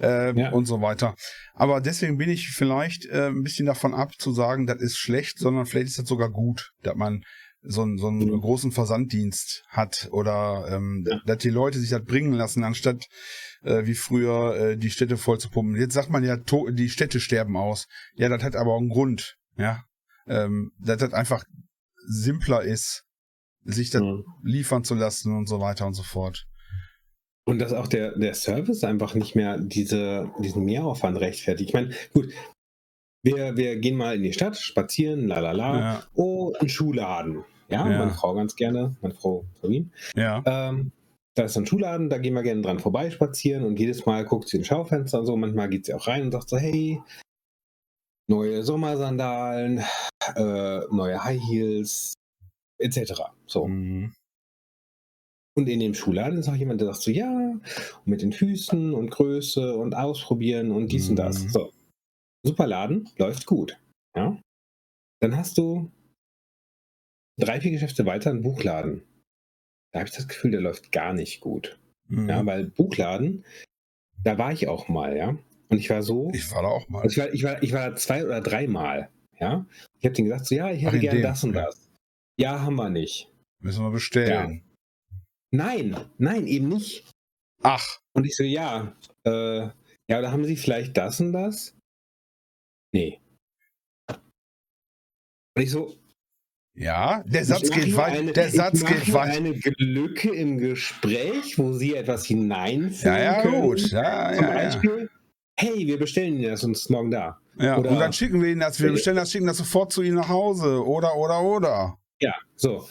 [0.00, 0.50] äh, ja.
[0.50, 1.14] und so weiter.
[1.54, 5.38] Aber deswegen bin ich vielleicht äh, ein bisschen davon ab zu sagen, das ist schlecht,
[5.38, 7.22] sondern vielleicht ist das sogar gut, dass man
[7.62, 8.40] so, einen, so einen mhm.
[8.40, 11.20] großen Versanddienst hat oder ähm, ja.
[11.26, 13.06] dass die Leute sich das bringen lassen, anstatt
[13.62, 15.76] äh, wie früher äh, die Städte voll zu pumpen.
[15.76, 17.86] Jetzt sagt man ja, die Städte sterben aus.
[18.14, 19.82] Ja, das hat aber auch einen Grund, ja.
[20.26, 21.42] Ähm, dass das einfach
[22.06, 23.04] simpler ist,
[23.64, 24.24] sich das mhm.
[24.42, 26.46] liefern zu lassen und so weiter und so fort.
[27.46, 31.70] Und dass auch der, der Service einfach nicht mehr diese, diesen Mehraufwand rechtfertigt.
[31.70, 32.30] Ich meine, gut,
[33.22, 36.02] wir, wir gehen mal in die Stadt, spazieren, la la la.
[36.14, 37.44] Oh, ein Schuhladen.
[37.68, 39.90] Ja, ja, meine Frau ganz gerne, meine Frau Sabine.
[40.14, 40.42] Ja.
[40.46, 40.92] Ähm,
[41.34, 44.48] da ist ein Schuhladen, da gehen wir gerne dran vorbei spazieren und jedes Mal guckt
[44.48, 45.36] sie in Schaufenster und so.
[45.36, 47.00] Manchmal geht sie auch rein und sagt so: Hey,
[48.28, 49.84] neue Sommersandalen,
[50.34, 52.14] äh, neue High Heels,
[52.78, 53.22] etc.
[53.50, 53.66] So.
[53.66, 54.12] Mhm.
[55.56, 57.58] Und in dem Schuhladen ist auch jemand, der sagt so, ja,
[58.04, 61.10] mit den Füßen und Größe und ausprobieren und dies mhm.
[61.10, 61.44] und das.
[61.44, 61.48] Mhm.
[61.48, 61.72] So.
[62.46, 63.78] Super Laden, läuft gut.
[64.14, 64.40] Ja.
[65.20, 65.90] Dann hast du
[67.38, 69.02] drei, vier Geschäfte weiter einen Buchladen.
[69.92, 71.78] Da habe ich das Gefühl, der läuft gar nicht gut.
[72.08, 72.28] Mhm.
[72.28, 73.44] Ja, weil Buchladen,
[74.22, 75.36] da war ich auch mal, ja.
[75.70, 76.30] Und ich war so.
[76.32, 77.04] Ich war da auch mal.
[77.06, 79.66] Ich war, ich war, ich war da zwei oder dreimal, ja.
[79.98, 81.90] Ich habe denen gesagt, so, ja, ich hätte gerne das und das.
[82.38, 83.28] Ja, haben wir nicht.
[83.60, 84.62] Müssen wir bestellen.
[85.10, 85.18] Ja.
[85.50, 87.10] Nein, nein, eben nicht.
[87.62, 87.98] Ach.
[88.12, 88.94] Und ich so, ja,
[89.24, 89.68] äh,
[90.10, 91.74] ja, da haben Sie vielleicht das und das?
[92.92, 93.20] Nee.
[94.08, 95.96] Und ich so,
[96.78, 98.32] ja, der Satz geht weiter.
[98.32, 99.32] Der Satz geht weiter.
[99.32, 103.62] eine Lücke im Gespräch, wo Sie etwas hineinfügen Ja, ja, können.
[103.62, 103.90] gut.
[103.90, 105.06] Ja, Zum ja, Beispiel, ja.
[105.58, 107.40] hey, wir bestellen Ihnen das uns morgen da.
[107.56, 108.80] Ja, oder, und dann schicken wir Ihnen das.
[108.80, 110.86] Wir bestellen das, schicken das sofort zu Ihnen nach Hause.
[110.86, 111.98] Oder, oder, oder.
[112.20, 112.88] Ja, so.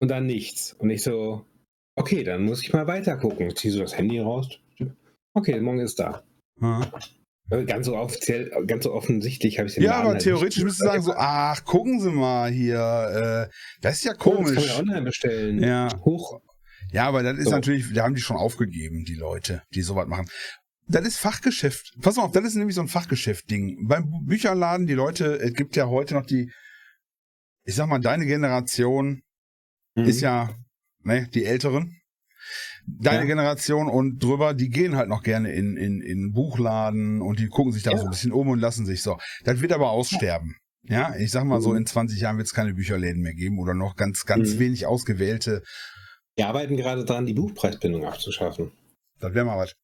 [0.00, 0.74] Und dann nichts.
[0.74, 1.44] Und ich so,
[1.96, 3.54] okay, dann muss ich mal weiter gucken.
[3.54, 4.58] Zieh so das Handy raus.
[5.34, 6.22] Okay, morgen ist da.
[6.60, 6.86] Hm.
[7.66, 11.02] Ganz so offiziell, ganz so offensichtlich habe ich es Ja, aber halt theoretisch müsste sagen
[11.02, 14.50] so, ach, gucken Sie mal hier, äh, das ist ja komisch.
[14.50, 15.62] Oh, das kann man online bestellen.
[15.62, 15.88] Ja.
[16.04, 16.42] Hoch.
[16.92, 17.50] Ja, aber das ist so.
[17.52, 20.28] natürlich, da haben die schon aufgegeben, die Leute, die sowas machen.
[20.88, 21.94] Das ist Fachgeschäft.
[22.02, 23.86] Pass mal auf, das ist nämlich so ein Fachgeschäft-Ding.
[23.88, 26.50] Beim Bücherladen, die Leute, es gibt ja heute noch die
[27.68, 29.22] ich sag mal, deine Generation
[30.02, 30.08] mhm.
[30.08, 30.50] ist ja
[31.04, 31.94] ne, die Älteren.
[32.86, 33.24] Deine ja.
[33.26, 37.72] Generation und drüber, die gehen halt noch gerne in, in, in Buchladen und die gucken
[37.72, 37.98] sich da ja.
[37.98, 39.18] so ein bisschen um und lassen sich so.
[39.44, 40.56] Das wird aber aussterben.
[40.84, 41.78] Ja, ich sag mal so, mhm.
[41.78, 44.58] in 20 Jahren wird es keine Bücherläden mehr geben oder noch ganz, ganz mhm.
[44.60, 45.62] wenig ausgewählte.
[46.36, 48.72] Wir arbeiten gerade daran, die Buchpreisbindung abzuschaffen.
[49.20, 49.74] Das wäre mal was.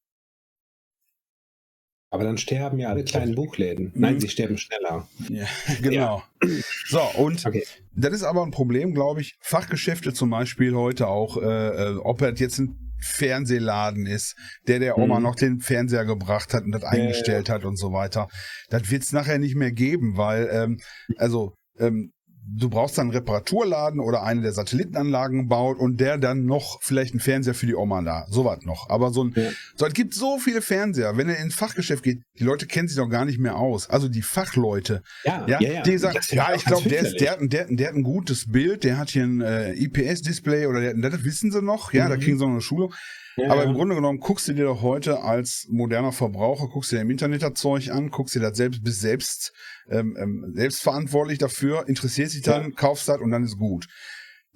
[2.15, 3.91] Aber dann sterben ja alle kleinen Buchläden.
[3.93, 4.19] Nein, mhm.
[4.21, 5.05] sie sterben schneller.
[5.29, 5.45] Ja,
[5.81, 6.23] genau.
[6.41, 6.49] Ja.
[6.87, 7.65] So, und okay.
[7.93, 9.35] das ist aber ein Problem, glaube ich.
[9.41, 14.97] Fachgeschäfte zum Beispiel heute auch, äh, äh ob er jetzt ein Fernsehladen ist, der der
[14.97, 15.23] Oma mhm.
[15.23, 18.29] noch den Fernseher gebracht hat und das eingestellt hat und so weiter.
[18.69, 20.77] Das wird es nachher nicht mehr geben, weil, ähm,
[21.17, 22.13] also, ähm,
[22.47, 27.13] du brauchst dann einen Reparaturladen oder eine der Satellitenanlagen baut und der dann noch vielleicht
[27.13, 28.25] einen Fernseher für die Oma da.
[28.29, 28.89] Sowas noch.
[28.89, 29.49] Aber so ein, ja.
[29.75, 31.17] so, es gibt so viele Fernseher.
[31.17, 33.89] Wenn er ins Fachgeschäft geht, die Leute kennen sich doch gar nicht mehr aus.
[33.89, 35.01] Also die Fachleute.
[35.23, 38.03] Ja, ja, ja die sagen, ja, ich glaube, der, ist, der, der, der hat ein
[38.03, 41.93] gutes Bild, der hat hier ein äh, IPS-Display oder der, das wissen sie noch.
[41.93, 42.09] Ja, mhm.
[42.09, 42.93] da kriegen sie noch eine Schulung.
[43.37, 47.01] Ja, Aber im Grunde genommen guckst du dir doch heute als moderner Verbraucher, guckst dir
[47.01, 49.53] im Internet das Zeug an, guckst dir das selbst, bist selbst,
[49.89, 52.69] ähm, ähm, selbstverantwortlich dafür, interessierst dich dann, ja.
[52.75, 53.87] kaufst das und dann ist gut.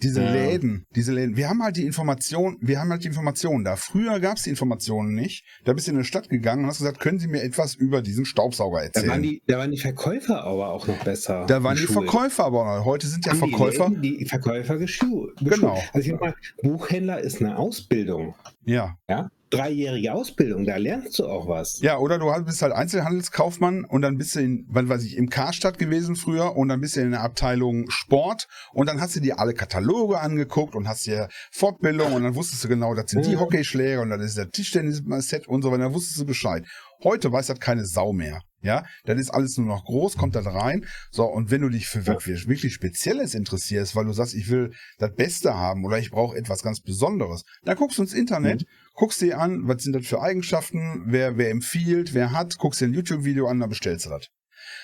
[0.02, 0.32] Diese ja.
[0.32, 1.36] Läden, diese Läden.
[1.36, 3.76] Wir haben halt die Information, wir haben halt die Informationen da.
[3.76, 5.46] Früher gab es die Informationen nicht.
[5.66, 8.02] Da bist du in eine Stadt gegangen und hast gesagt, können Sie mir etwas über
[8.02, 9.06] diesen Staubsauger erzählen?
[9.06, 11.46] Da waren die, da waren die Verkäufer aber auch noch besser.
[11.48, 12.86] Da waren die Verkäufer aber noch.
[12.86, 13.90] Heute sind ja haben Verkäufer.
[13.90, 15.38] Die, die Verkäufer geschult.
[15.42, 15.82] Genau.
[15.94, 18.36] Also ich mal, Buchhändler ist eine Ausbildung.
[18.66, 18.98] Ja.
[19.10, 21.80] Ja dreijährige Ausbildung, da lernst du auch was.
[21.82, 25.30] Ja, oder du bist halt Einzelhandelskaufmann und dann bist du in, was weiß ich, im
[25.30, 29.20] Karstadt gewesen früher und dann bist du in der Abteilung Sport und dann hast du
[29.20, 33.26] dir alle Kataloge angeguckt und hast dir Fortbildung und dann wusstest du genau, das sind
[33.26, 36.66] die Hockeyschläger und das ist der Tischtennis-Set und so weiter, dann wusstest du Bescheid.
[37.04, 38.42] Heute weiß das keine Sau mehr.
[38.62, 40.86] Ja, dann ist alles nur noch groß, kommt da rein.
[41.12, 45.14] So, und wenn du dich für wirklich Spezielles interessierst, weil du sagst, ich will das
[45.16, 48.66] Beste haben oder ich brauche etwas ganz Besonderes, dann guckst du ins Internet, mhm.
[49.00, 52.86] Guckst dir an, was sind das für Eigenschaften, wer, wer empfiehlt, wer hat, guckst dir
[52.86, 54.28] ein YouTube-Video an, dann bestellst du das.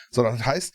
[0.10, 0.73] So, das heißt,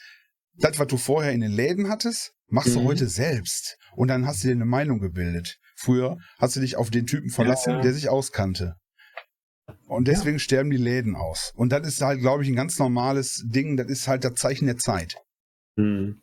[0.56, 2.80] das, was du vorher in den Läden hattest, machst mhm.
[2.80, 3.78] du heute selbst.
[3.96, 5.58] Und dann hast du dir eine Meinung gebildet.
[5.74, 7.80] Früher hast du dich auf den Typen verlassen, ja.
[7.80, 8.74] der sich auskannte.
[9.86, 10.40] Und deswegen ja.
[10.40, 11.52] sterben die Läden aus.
[11.54, 13.78] Und das ist halt, glaube ich, ein ganz normales Ding.
[13.78, 15.16] Das ist halt das Zeichen der Zeit.
[15.78, 16.20] Hm.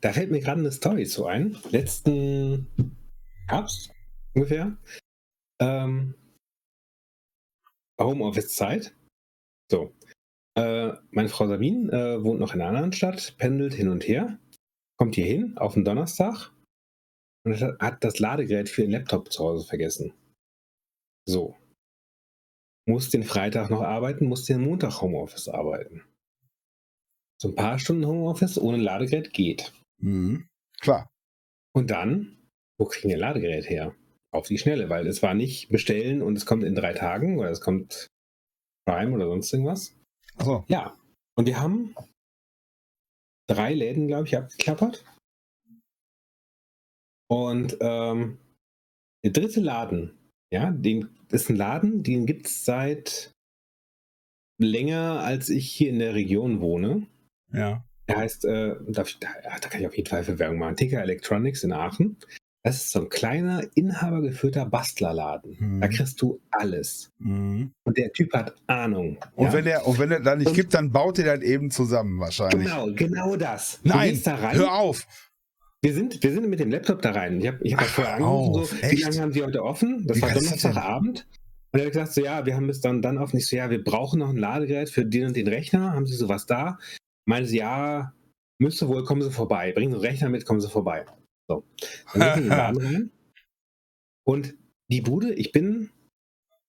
[0.00, 1.56] Da fällt mir gerade eine Story zu ein.
[1.72, 2.68] Letzten
[3.48, 3.90] Herbst
[4.32, 4.76] ungefähr.
[5.58, 6.14] Ähm,
[8.00, 8.94] Homeoffice-Zeit.
[9.70, 9.92] So.
[10.56, 14.38] Äh, meine Frau Sabine äh, wohnt noch in einer anderen Stadt, pendelt hin und her,
[14.98, 16.50] kommt hier hin auf den Donnerstag
[17.44, 20.14] und hat das Ladegerät für den Laptop zu Hause vergessen.
[21.28, 21.56] So
[22.86, 26.04] muss den Freitag noch arbeiten, muss den Montag Homeoffice arbeiten.
[27.40, 29.72] So ein paar Stunden Homeoffice ohne Ladegerät geht.
[29.98, 30.48] Mhm.
[30.80, 31.08] Klar.
[31.74, 33.94] Und dann, wo kriegen wir ein Ladegerät her?
[34.32, 37.50] Auf die Schnelle, weil es war nicht bestellen und es kommt in drei Tagen oder
[37.50, 38.08] es kommt
[38.86, 39.96] Prime oder sonst irgendwas.
[40.36, 40.64] Achso.
[40.68, 40.98] Ja.
[41.36, 41.94] Und wir haben
[43.48, 45.04] drei Läden, glaube ich, abgeklappert.
[47.28, 48.38] Und ähm,
[49.24, 50.16] der dritte Laden,
[50.52, 53.32] ja, den ist ein Laden, den gibt es seit
[54.58, 57.06] länger, als ich hier in der Region wohne.
[57.52, 57.84] Ja.
[58.08, 61.64] Der heißt, äh, da, da, kann ich auf jeden Fall für Werbung machen, Ticker Electronics
[61.64, 62.16] in Aachen.
[62.66, 65.56] Das ist so ein kleiner, inhabergeführter Bastlerladen.
[65.56, 65.80] Mhm.
[65.82, 67.12] Da kriegst du alles.
[67.20, 67.70] Mhm.
[67.84, 69.18] Und der Typ hat Ahnung.
[69.36, 69.52] Und, ja?
[69.52, 72.18] wenn er, und wenn er dann nicht und, gibt, dann baut er dann eben zusammen
[72.18, 72.66] wahrscheinlich.
[72.66, 73.78] Genau, genau das.
[73.84, 75.06] Nein, da hör auf.
[75.80, 77.40] Wir sind, wir sind mit dem Laptop da rein.
[77.40, 80.04] Ich habe ich hab Ach, vorher angerufen, so, wie lange haben Sie heute offen?
[80.04, 81.28] Das wie war Donnerstagabend.
[81.70, 83.36] Und er hat gesagt, so, ja, wir haben bis dann, dann offen.
[83.36, 85.92] Ich so, ja, wir brauchen noch ein Ladegerät für den und den Rechner.
[85.92, 86.78] Haben Sie sowas da?
[87.26, 88.12] Meinen Sie, ja,
[88.58, 89.70] müsste wohl, kommen Sie vorbei.
[89.70, 91.06] Bringen Sie einen Rechner mit, kommen Sie vorbei.
[91.48, 91.64] So.
[92.14, 93.10] Dann sind wir in den Laden rein.
[94.24, 94.54] Und
[94.90, 95.90] die Bude, ich bin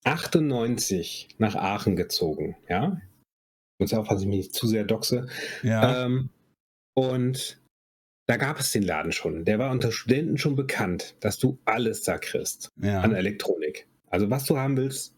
[0.04, 3.02] 98 nach Aachen gezogen, ja.
[3.80, 5.28] Ich muss aufpassen, dass ich mich nicht zu sehr doxe.
[5.64, 6.06] Ja.
[6.06, 6.30] Ähm,
[6.96, 7.62] und
[8.28, 9.46] da gab es den Laden schon.
[9.46, 13.02] Der war unter Studenten schon bekannt, dass du alles da kriegst ja.
[13.02, 13.88] an Elektronik.
[14.10, 15.16] Also was du haben willst,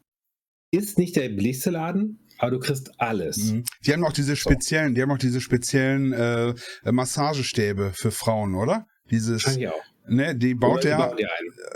[0.71, 3.37] ist nicht der billigste Laden, aber du kriegst alles.
[3.37, 3.63] Mhm.
[3.85, 4.95] Die haben auch diese speziellen, so.
[4.95, 8.85] die haben auch diese speziellen äh, Massagestäbe für Frauen, oder?
[9.11, 9.45] Dieses.
[9.45, 9.83] Auch.
[10.07, 11.15] Ne, die baut der.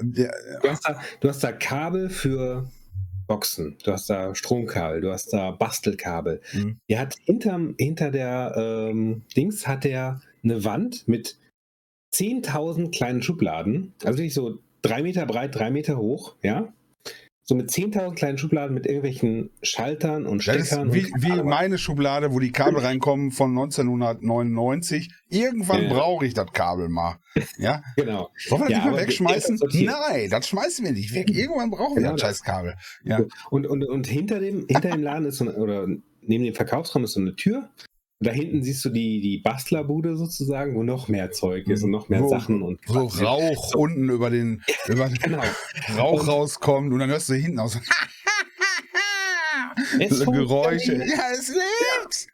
[0.02, 2.68] Der du, hast da, du hast da Kabel für
[3.28, 6.42] Boxen, du hast da Stromkabel, du hast da Bastelkabel.
[6.54, 6.78] Mhm.
[6.90, 11.38] Die hat hinterm, hinter der ähm, Dings hat der eine Wand mit
[12.14, 16.72] 10.000 kleinen Schubladen, also wirklich so drei Meter breit, drei Meter hoch, ja.
[17.46, 20.88] So mit 10.000 kleinen Schubladen mit irgendwelchen Schaltern und Steckern.
[20.88, 25.12] Das ist wie, wie meine Schublade, wo die Kabel reinkommen von 1999.
[25.28, 25.94] Irgendwann ja.
[25.94, 27.18] brauche ich das Kabel mal.
[27.58, 28.30] Ja, genau.
[28.38, 29.60] Sollen wir das ja, nicht mal wegschmeißen?
[29.72, 31.30] Nein, das schmeißen wir nicht weg.
[31.30, 32.76] Irgendwann brauchen genau wir das scheiß Kabel.
[33.04, 33.20] Ja.
[33.50, 35.86] Und, und, und hinter dem, hinter dem Laden ist so eine, oder
[36.22, 37.70] neben dem Verkaufsraum ist so eine Tür
[38.24, 42.10] da hinten siehst du die, die Bastlerbude sozusagen, wo noch mehr Zeug ist und noch
[42.10, 43.80] mehr wo, Sachen und so Rauch so.
[43.80, 45.44] unten über den, über den genau.
[45.98, 47.80] Rauch und, rauskommt und dann hörst du hinten aus.
[50.10, 50.96] so Geräusche.
[50.96, 52.28] Ja, es lebt!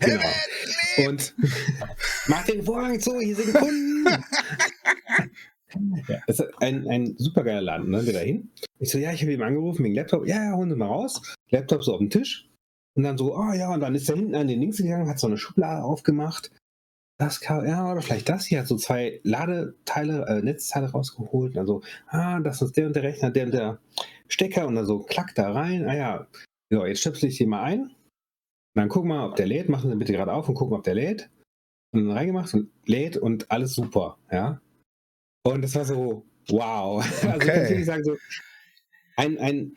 [0.00, 1.08] genau.
[1.08, 1.34] Und
[2.28, 4.06] mach den Vorhang zu, hier sind Kunden!
[6.08, 8.06] ja, das ist ein, ein super geiler Laden, ne?
[8.06, 8.50] Wir da hin.
[8.78, 10.26] Ich so, ja, ich habe ihm angerufen wegen Laptop.
[10.26, 11.20] Ja, ja, holen Sie mal raus.
[11.50, 12.48] Laptop so auf dem Tisch.
[12.96, 15.18] Und dann so, oh ja, und dann ist er hinten an den Links gegangen, hat
[15.18, 16.50] so eine Schublade aufgemacht.
[17.18, 21.50] Das kann, ja, oder vielleicht das hier, hat so zwei Ladeteile, äh, Netzteile rausgeholt.
[21.50, 23.78] Und dann so, ah, das ist der und der Rechner, der und der
[24.28, 24.66] Stecker.
[24.66, 25.86] Und dann so, klack da rein.
[25.86, 26.26] Ah ja,
[26.70, 27.82] so, jetzt stöpsel ich den mal ein.
[27.82, 27.92] Und
[28.74, 29.68] dann guck mal, ob der lädt.
[29.68, 31.30] Machen Sie bitte gerade auf und gucken, ob der lädt.
[31.92, 34.60] Und dann reingemacht und lädt und alles super, ja.
[35.44, 37.04] Und das war so, wow.
[37.22, 37.32] Okay.
[37.32, 38.16] Also kann ich sagen, so,
[39.16, 39.74] ein, ein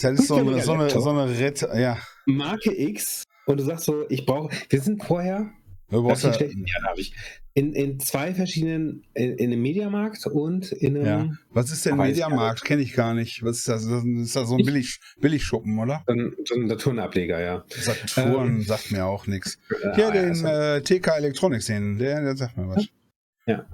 [0.00, 1.98] das ist so eine, so eine, so eine Rette, ja.
[2.26, 5.52] Marke X und du sagst so, ich brauche, wir sind vorher,
[5.90, 7.14] Das ja, habe ich.
[7.56, 11.06] In, in zwei verschiedenen, in, in einem Mediamarkt und in einem.
[11.06, 11.30] Ja.
[11.50, 12.64] Was ist denn Mediamarkt?
[12.64, 13.44] Kenne ich gar nicht.
[13.44, 13.86] Was ist das?
[13.86, 16.02] Das ist das so ein ich, Billig, Billigschuppen, oder?
[16.06, 17.64] So ein, so ein Saturnableger, ja.
[17.68, 19.58] Saturn ähm, sagt mir auch nichts.
[19.82, 22.88] Ja, ja den also, äh, TK Electronics, den, der, der sagt mir was.
[23.46, 23.64] Ja.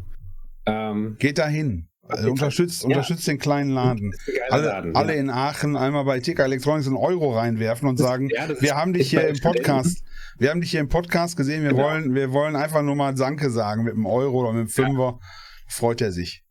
[0.66, 1.89] Ähm, Geht da hin.
[2.10, 2.88] Also unterstützt, ja.
[2.88, 4.12] unterstützt den kleinen Laden.
[4.50, 5.20] Alle, Laden, alle ja.
[5.20, 9.10] in Aachen einmal bei TK Electronics einen Euro reinwerfen und sagen, ja, wir haben dich
[9.10, 10.02] hier im Podcast,
[10.38, 11.84] wir haben dich hier im Podcast gesehen, wir genau.
[11.84, 15.20] wollen, wir wollen einfach nur mal Danke sagen mit einem Euro oder mit einem Fünfer.
[15.68, 16.44] Freut er sich.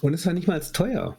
[0.00, 1.18] Und es war nicht mal teuer.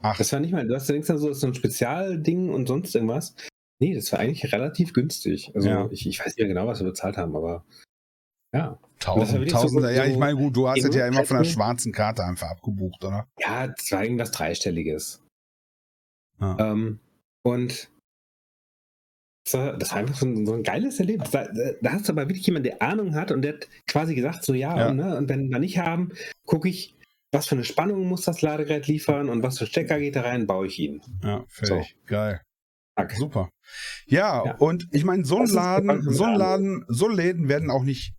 [0.00, 0.16] Ach.
[0.16, 2.66] Das war nicht mal, du hast denkst dann so, das ist so ein Spezialding und
[2.66, 3.34] sonst irgendwas.
[3.80, 5.52] Nee, das war eigentlich relativ günstig.
[5.54, 7.64] Also ich, ich weiß nicht mehr genau, was wir bezahlt haben, aber
[8.52, 8.80] ja.
[8.98, 11.92] Tausend, Tausender, so, ja, ich meine, gut, du hast es ja immer von der schwarzen
[11.92, 13.28] Karte einfach abgebucht, oder?
[13.38, 15.22] Ja, das war irgendwas Dreistelliges.
[16.40, 16.56] Ah.
[16.58, 16.98] Ähm,
[17.42, 17.90] und
[19.44, 21.30] das war, das war einfach so ein, so ein geiles Erlebnis.
[21.30, 21.46] Da,
[21.80, 24.52] da, hast du aber wirklich jemanden, der Ahnung hat und der hat quasi gesagt, so
[24.52, 24.88] ja, ja.
[24.88, 26.12] Und, ne, und wenn wir nicht haben,
[26.44, 26.94] gucke ich,
[27.32, 30.46] was für eine Spannung muss das Ladegerät liefern und was für Stecker geht da rein,
[30.46, 31.00] baue ich ihn.
[31.22, 31.96] Ja, fertig.
[32.00, 32.06] So.
[32.06, 32.40] Geil.
[32.96, 33.16] Okay.
[33.16, 33.48] Super.
[34.06, 37.84] Ja, ja, und ich meine, so ein Laden, so ein Laden, so Läden werden auch
[37.84, 38.14] nicht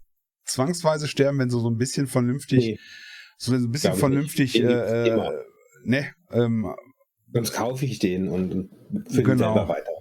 [0.50, 2.80] zwangsweise sterben, wenn sie so ein bisschen vernünftig, nee.
[3.38, 5.32] so ein bisschen vernünftig, äh, äh,
[5.84, 6.74] ne, ähm,
[7.32, 8.70] Sonst kaufe ich den und
[9.08, 9.54] finde genau.
[9.54, 9.92] selber weiter.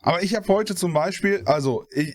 [0.00, 2.14] Aber ich habe heute zum Beispiel, also ich,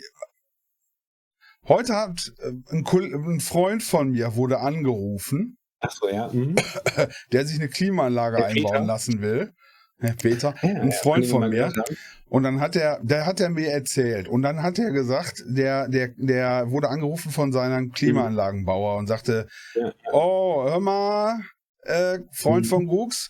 [1.67, 5.57] heute hat äh, ein, ein, Freund von mir wurde angerufen.
[5.79, 6.31] Ach so, ja.
[6.31, 6.55] Mhm.
[7.31, 9.53] Der sich eine Klimaanlage einbauen lassen will.
[10.01, 11.71] Herr Peter, ja, ein Freund von mir.
[12.27, 14.27] Und dann hat er, der hat er mir erzählt.
[14.27, 19.47] Und dann hat er gesagt, der, der, der wurde angerufen von seinem Klimaanlagenbauer und sagte,
[19.75, 19.93] ja.
[20.11, 21.39] oh, hör mal,
[21.83, 22.69] äh, Freund mhm.
[22.69, 23.29] von Gux,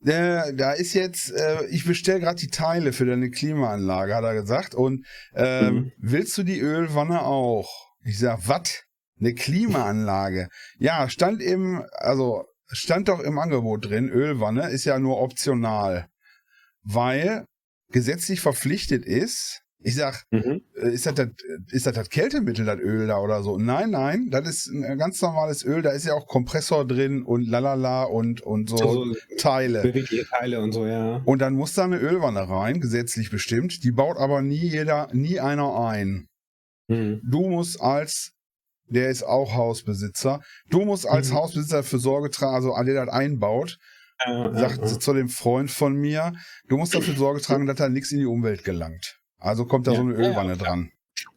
[0.00, 4.34] der, da ist jetzt, äh, ich bestelle gerade die Teile für deine Klimaanlage, hat er
[4.34, 4.74] gesagt.
[4.74, 5.92] Und ähm, mhm.
[5.98, 7.68] willst du die Ölwanne auch?
[8.04, 8.82] Ich sag, was?
[9.20, 10.48] Eine Klimaanlage?
[10.78, 16.08] Ja, stand im, also stand doch im Angebot drin, Ölwanne ist ja nur optional,
[16.82, 17.46] weil
[17.90, 19.60] gesetzlich verpflichtet ist.
[19.84, 20.62] Ich sag, mhm.
[20.80, 21.28] Äh, ist, das das,
[21.72, 23.58] ist das das Kältemittel, das Öl da oder so?
[23.58, 27.48] Nein, nein, das ist ein ganz normales Öl, da ist ja auch Kompressor drin und
[27.48, 29.82] lalala und, und so also, Teile.
[29.82, 31.20] Bewegliche Teile und so, ja.
[31.24, 33.82] Und dann muss da eine Ölwanne rein, gesetzlich bestimmt.
[33.82, 36.28] Die baut aber nie jeder, nie einer ein.
[36.86, 37.20] Mhm.
[37.24, 38.34] Du musst als
[38.92, 40.40] der ist auch Hausbesitzer.
[40.68, 41.34] Du musst als mhm.
[41.36, 43.78] Hausbesitzer für Sorge tragen, also der das einbaut,
[44.20, 46.32] äh, sagt äh, zu dem Freund von mir,
[46.68, 49.18] du musst dafür Sorge tragen, dass da nichts in die Umwelt gelangt.
[49.38, 50.90] Also kommt da ja, so eine Ölwanne ja, dran.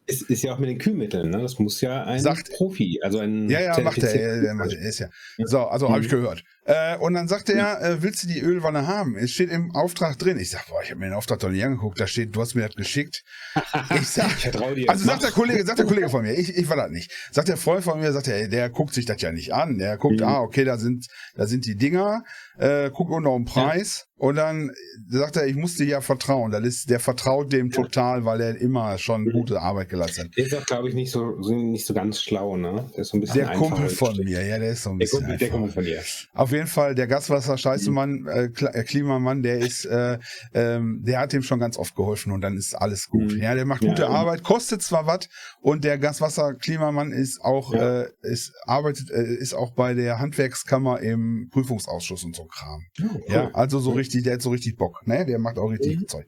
[0.06, 1.42] Es ist ja auch mit den Kühlmitteln, ne?
[1.42, 3.48] Das muss ja ein Sagt, Profi, also ein.
[3.48, 4.14] Ja, ja, macht er.
[4.14, 5.08] Er, er, er ist ja.
[5.44, 5.92] So, also mhm.
[5.92, 6.44] habe ich gehört.
[6.64, 9.16] Äh, und dann sagte er, äh, willst du die Ölwanne haben?
[9.16, 10.38] Es steht im Auftrag drin.
[10.38, 12.00] Ich sag, boah, ich habe mir den Auftrag doch nicht angeguckt.
[12.00, 13.22] Da steht, du hast mir das geschickt.
[13.94, 14.90] Ich sag, ich dir.
[14.90, 17.12] Also sagt der Kollege, sagt der Kollege von mir, ich, ich war das nicht.
[17.30, 19.78] Sagt der Freund von mir, sagt er, der guckt sich das ja nicht an.
[19.78, 20.26] Der guckt, mhm.
[20.26, 22.24] ah, okay, da sind, da sind die Dinger,
[22.58, 24.06] äh, guckt unter den Preis.
[24.18, 24.26] Ja.
[24.26, 24.72] Und dann
[25.08, 26.50] sagt er, ich muss dir ja vertrauen.
[26.50, 27.82] Das ist, der vertraut dem ja.
[27.82, 29.32] total, weil er immer schon mhm.
[29.32, 30.36] gute Arbeit geleistet hat.
[30.36, 32.90] Der ist auch, glaube ich, nicht so, nicht so ganz schlau, ne?
[32.94, 35.20] Der ist so ein bisschen Der Kumpel von mir, ja, der ist so ein bisschen.
[35.20, 36.02] Der Kumpel, der Kumpel von dir.
[36.34, 40.18] Auf jeden Fall, der Gaswasser-Scheißemann, äh, äh, Klimamann, der ist, äh,
[40.54, 43.32] ähm, der hat ihm schon ganz oft geholfen und dann ist alles gut.
[43.32, 43.42] Mhm.
[43.42, 45.28] Ja, der macht gute ja, Arbeit, kostet zwar was
[45.60, 48.02] und der Gaswasser-Klimamann ist auch, ja.
[48.02, 52.82] äh, ist, arbeitet, äh, ist auch bei der Handwerkskammer im Prüfungsausschuss und so Kram.
[53.00, 53.22] Oh, cool.
[53.28, 55.26] Ja, also so richtig, der hat so richtig Bock, ne?
[55.26, 56.08] Der macht auch richtig mhm.
[56.08, 56.26] Zeug.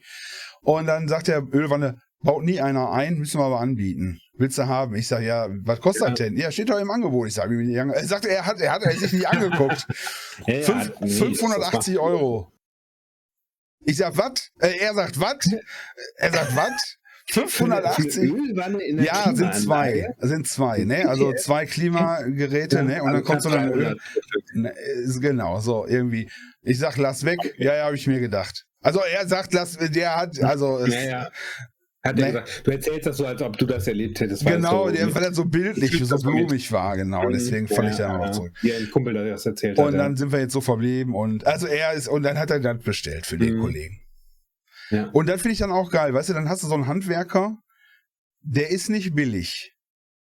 [0.63, 4.67] Und dann sagt der Ölwanne, baut nie einer ein, müssen wir aber anbieten willst du
[4.67, 4.95] haben?
[4.95, 6.09] Ich sage, ja, was kostet ja.
[6.11, 6.37] das denn?
[6.37, 7.29] Ja, steht doch im Angebot.
[7.29, 9.87] Ich sage, er sagt, er hat, er hat er sich nicht angeguckt.
[10.47, 12.53] ja, Fünf, nee, 580 Euro.
[13.85, 14.51] Ich sag, was?
[14.61, 15.51] Äh, er sagt, was?
[16.17, 16.97] Er sagt, was?
[17.31, 18.33] 580?
[19.05, 20.09] Ja, sind zwei.
[20.19, 21.07] Sind zwei, ne?
[21.07, 23.03] Also zwei Klimageräte, ne?
[23.03, 23.97] Und dann kommt so eine Öl.
[24.55, 24.73] Ne,
[25.21, 26.31] genau, so irgendwie.
[26.63, 27.39] Ich sag, lass weg.
[27.59, 28.65] Ja, ja, habe ich mir gedacht.
[28.81, 30.87] Also er sagt, lass, der hat, also.
[30.87, 31.31] Ja, ja.
[32.05, 32.33] Hat er nee.
[32.33, 34.47] gesagt, du erzählst das so, als ob du das erlebt hättest.
[34.47, 37.29] Genau, weil, der, weil er so bildlich, so blumig war, genau.
[37.29, 38.53] Deswegen ja, fand ich da auch zurück.
[38.63, 39.85] Ja, ein Kumpel, der das erzählt hat.
[39.85, 42.61] Und dann sind wir jetzt so verblieben und also er ist, und dann hat er
[42.61, 43.61] das bestellt für den mhm.
[43.61, 44.01] Kollegen.
[44.91, 45.09] Ja.
[45.13, 47.59] Und das finde ich dann auch geil, weißt du, dann hast du so einen Handwerker,
[48.43, 49.75] der ist nicht billig.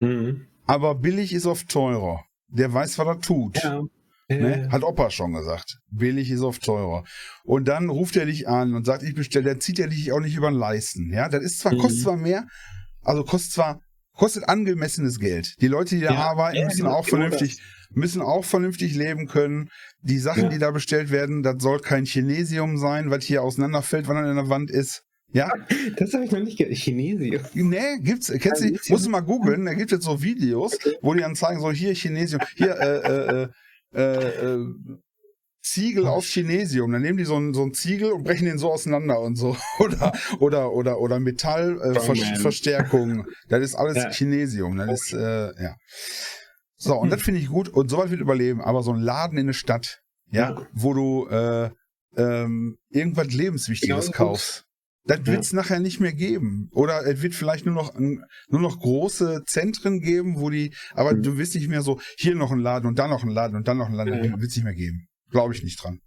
[0.00, 0.46] Mhm.
[0.66, 2.24] Aber billig ist oft teurer.
[2.48, 3.62] Der weiß, was er tut.
[3.62, 3.82] Ja.
[4.28, 4.68] Ne?
[4.70, 5.78] Hat Opa schon gesagt.
[5.90, 7.04] Billig ist oft teurer.
[7.44, 10.20] Und dann ruft er dich an und sagt, ich bestelle, dann zieht er dich auch
[10.20, 11.10] nicht über den Leisten.
[11.12, 11.78] Ja, das ist zwar, mhm.
[11.78, 12.46] kostet zwar mehr,
[13.02, 13.80] also kostet zwar,
[14.12, 15.54] kostet angemessenes Geld.
[15.62, 17.96] Die Leute, die da ja, arbeiten, müssen ja, auch genau vernünftig, das.
[17.96, 19.70] müssen auch vernünftig leben können.
[20.02, 20.48] Die Sachen, ja.
[20.50, 24.36] die da bestellt werden, das soll kein Chinesium sein, was hier auseinanderfällt, wenn er an
[24.36, 25.04] der Wand ist.
[25.32, 25.50] Ja.
[25.96, 26.76] Das habe ich noch nicht gehört.
[26.76, 27.42] Chinesium.
[27.54, 31.20] Nee, gibt's, kennst du, musst du mal googeln, da gibt es so Videos, wo die
[31.20, 33.48] dann zeigen, so hier Chinesium, hier, äh, äh,
[33.94, 34.66] äh, äh,
[35.62, 36.92] Ziegel aus Chinesium.
[36.92, 39.56] Dann nehmen die so einen, so einen Ziegel und brechen den so auseinander und so.
[39.78, 43.20] Oder, oder, oder, oder Metallverstärkung.
[43.20, 44.10] Äh, das ist alles ja.
[44.10, 44.76] Chinesium.
[44.76, 45.76] Das ist, äh, ja.
[46.76, 47.68] So, und das finde ich gut.
[47.68, 48.60] Und sowas wird überleben.
[48.60, 50.66] Aber so ein Laden in der Stadt, ja, ja.
[50.72, 51.70] wo du äh,
[52.16, 54.67] ähm, irgendwas Lebenswichtiges genau, kaufst.
[55.04, 55.56] Das wird es ja.
[55.56, 56.68] nachher nicht mehr geben.
[56.72, 61.22] Oder es wird vielleicht nur noch, nur noch große Zentren geben, wo die, aber mhm.
[61.22, 63.66] du wirst nicht mehr so, hier noch ein Laden und da noch ein Laden und
[63.66, 64.38] dann noch ein Laden, ja.
[64.38, 65.08] wird es nicht mehr geben.
[65.30, 66.00] Glaube ich nicht dran.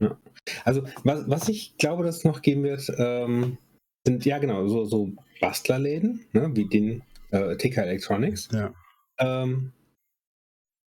[0.00, 0.18] Ja.
[0.64, 3.58] Also, was, was ich glaube, dass es noch geben wird, ähm,
[4.06, 8.48] sind, ja genau, so, so Bastlerläden, ne, wie den äh, TK Electronics.
[8.52, 8.74] Ja.
[9.18, 9.72] Ähm,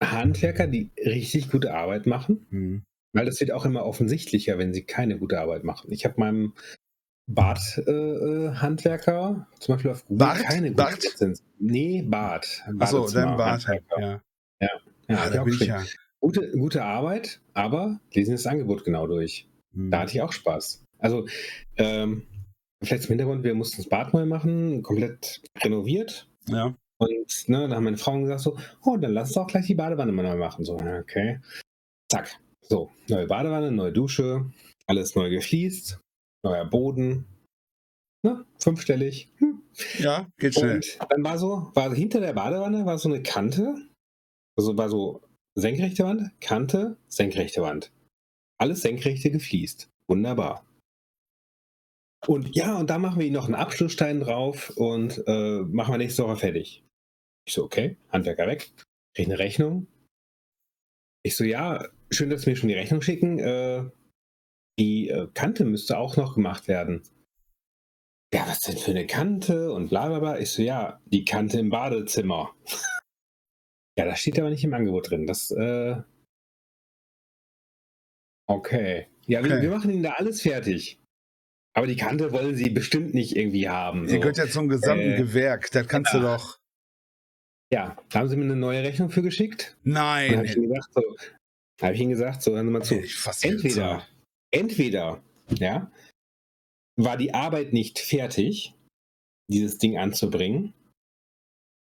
[0.03, 2.45] Handwerker, die richtig gute Arbeit machen.
[2.49, 2.83] Mhm.
[3.13, 5.91] Weil das wird auch immer offensichtlicher, wenn sie keine gute Arbeit machen.
[5.91, 6.53] Ich habe meinem
[7.27, 10.43] Bad-Handwerker äh, zum Beispiel auf Google Bart?
[10.43, 11.03] keine gute Bart?
[11.03, 11.43] Lizenz.
[11.59, 12.63] Nee, Bad.
[12.79, 13.63] Achso, dein Bad.
[13.65, 13.79] Ja.
[13.99, 14.21] Ja,
[14.59, 14.69] ja,
[15.07, 15.83] ja da bin ich ja.
[16.19, 19.47] Gute, gute Arbeit, aber lesen das Angebot genau durch.
[19.73, 19.91] Hm.
[19.91, 20.85] Da hatte ich auch Spaß.
[20.99, 21.27] Also,
[21.77, 22.23] ähm,
[22.81, 26.29] vielleicht zum Hintergrund, wir mussten das Bad neu machen, komplett renoviert.
[26.47, 26.75] Ja.
[26.97, 29.75] Und ne, da haben meine Frauen gesagt so, oh, dann lass uns auch gleich die
[29.75, 30.63] Badewanne mal neu machen.
[30.63, 31.39] So, okay.
[32.09, 32.39] Zack.
[32.69, 34.51] So, neue Badewanne, neue Dusche,
[34.87, 35.99] alles neu gefliest,
[36.43, 37.25] neuer Boden.
[38.25, 39.29] Ne, fünfstellig.
[39.37, 39.61] Hm.
[39.99, 40.81] Ja, geht schnell.
[40.99, 43.75] Und dann war so, war hinter der Badewanne war so eine Kante.
[44.57, 45.21] Also war so
[45.55, 47.91] senkrechte Wand, Kante, senkrechte Wand.
[48.59, 49.89] Alles senkrechte gefliest.
[50.07, 50.65] Wunderbar.
[52.27, 56.23] Und ja, und da machen wir noch einen Abschlussstein drauf und äh, machen wir nächste
[56.23, 56.83] Woche fertig.
[57.45, 58.71] Ich so, okay, Handwerker weg,
[59.13, 59.87] krieg eine Rechnung.
[61.23, 63.39] Ich so, ja, schön, dass Sie mir schon die Rechnung schicken.
[63.39, 63.89] Äh,
[64.79, 67.03] die äh, Kante müsste auch noch gemacht werden.
[68.33, 70.39] Ja, was denn für eine Kante und bla bla bla.
[70.39, 72.55] Ich so, ja, die Kante im Badezimmer.
[73.97, 75.27] ja, das steht aber nicht im Angebot drin.
[75.27, 76.01] Das, äh...
[78.47, 79.07] Okay.
[79.27, 79.49] Ja, okay.
[79.49, 80.99] Wir, wir machen Ihnen da alles fertig.
[81.75, 84.07] Aber die Kante wollen sie bestimmt nicht irgendwie haben.
[84.07, 84.15] So.
[84.15, 86.19] Ihr gehört ja zum gesamten äh, Gewerk, das kannst ja.
[86.19, 86.59] du doch.
[87.71, 89.75] Ja, da haben sie mir eine neue Rechnung für geschickt.
[89.81, 90.37] Nein.
[90.37, 91.01] Habe ich, ihnen gesagt, so,
[91.81, 93.01] hab ich ihnen gesagt, so, Sie mal zu.
[93.41, 94.05] Entweder,
[94.51, 95.91] entweder, ja,
[96.95, 98.73] war die Arbeit nicht fertig,
[99.49, 100.73] dieses Ding anzubringen,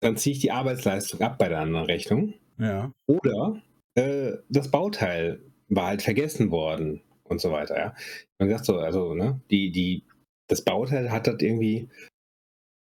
[0.00, 2.34] dann ziehe ich die Arbeitsleistung ab bei der anderen Rechnung.
[2.58, 2.92] Ja.
[3.06, 3.62] Oder
[3.94, 7.94] äh, das Bauteil war halt vergessen worden und so weiter, ja.
[8.38, 10.04] Man sagt so, also, ne, die, die,
[10.48, 11.88] das Bauteil hat das irgendwie,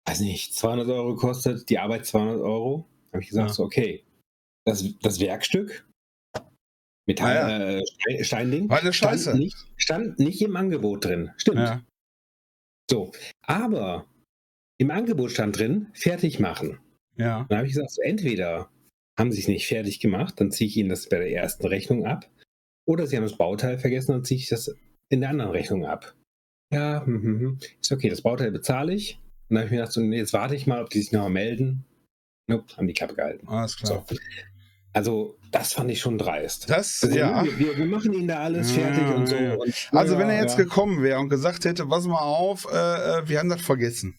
[0.07, 2.87] weiß nicht, 200 Euro gekostet, die Arbeit 200 Euro.
[3.11, 3.53] Habe ich gesagt, ja.
[3.53, 4.03] so, okay,
[4.65, 5.87] das, das Werkstück,
[7.07, 7.81] Metall, ah, ja.
[8.09, 9.29] äh, Steinding, eine Scheiße.
[9.29, 11.31] Stand nicht, stand nicht im Angebot drin.
[11.37, 11.57] Stimmt.
[11.57, 11.83] Ja.
[12.91, 14.05] So, aber
[14.77, 16.79] im Angebot stand drin, fertig machen.
[17.15, 17.45] Ja.
[17.49, 18.69] Dann habe ich gesagt, so, entweder
[19.17, 22.05] haben sie es nicht fertig gemacht, dann ziehe ich ihnen das bei der ersten Rechnung
[22.05, 22.29] ab.
[22.85, 24.73] Oder sie haben das Bauteil vergessen, dann ziehe ich das
[25.09, 26.13] in der anderen Rechnung ab.
[26.71, 27.59] Ja, hm, hm, hm.
[27.81, 29.19] ist okay, das Bauteil bezahle ich.
[29.49, 31.31] Und dann habe ich mir gedacht, so, jetzt warte ich mal, ob die sich nochmal
[31.31, 31.85] melden.
[32.47, 33.47] Nope, haben die Klappe gehalten.
[33.47, 34.05] Alles klar.
[34.07, 34.15] So.
[34.97, 36.71] Also, das fand ich schon dreist.
[36.71, 37.45] Das, also, ja.
[37.45, 39.35] Wir, wir, machen ihn da alles ja, fertig und so.
[39.35, 39.53] Ja.
[39.53, 42.75] Und, also, ja, wenn er jetzt gekommen wäre und gesagt hätte, pass mal auf, äh,
[42.75, 44.15] äh, wir haben das vergessen.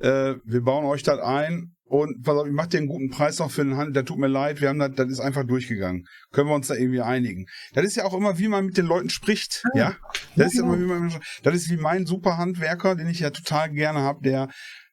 [0.00, 3.38] Äh, wir bauen euch das ein und pass auf, ich mach dir einen guten Preis
[3.38, 6.04] noch für den Handel, der tut mir leid, wir haben das, das ist einfach durchgegangen.
[6.32, 7.46] Können wir uns da irgendwie einigen.
[7.72, 9.96] Das ist ja auch immer, wie man mit den Leuten spricht, ja?
[10.36, 11.14] Das ist ja immer, wie man,
[11.44, 14.48] das ist wie mein Superhandwerker, den ich ja total gerne habe, der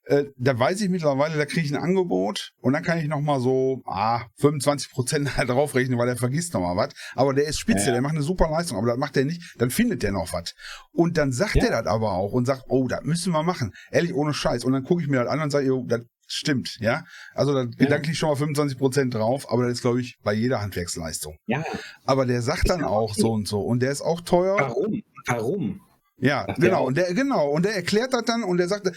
[0.06, 3.40] äh, da weiß ich mittlerweile, da kriege ich ein Angebot und dann kann ich nochmal
[3.40, 6.94] so ah, 25 Prozent draufrechnen, weil er vergisst nochmal was.
[7.16, 7.92] Aber der ist spitze, ja.
[7.94, 10.54] der macht eine super Leistung, aber das macht er nicht, dann findet der noch was.
[10.92, 11.66] Und dann sagt ja.
[11.66, 13.74] er das aber auch und sagt, oh, das müssen wir machen.
[13.92, 14.66] Ehrlich, ohne Scheiß.
[14.66, 17.04] Und dann gucke ich mir das an und sage, das stimmt, ja.
[17.34, 20.62] Also da gedanklich schon mal 25 Prozent drauf, aber das ist, glaube ich, bei jeder
[20.62, 21.38] Handwerksleistung.
[21.46, 21.64] Ja.
[22.06, 24.56] Aber der sagt dann auch so und so und der ist auch teuer.
[24.58, 25.02] Warum?
[25.28, 25.82] Warum?
[26.22, 26.86] Ja, Ach, genau.
[26.86, 27.50] Und der, genau.
[27.50, 28.94] Und der erklärt das dann und der sagte,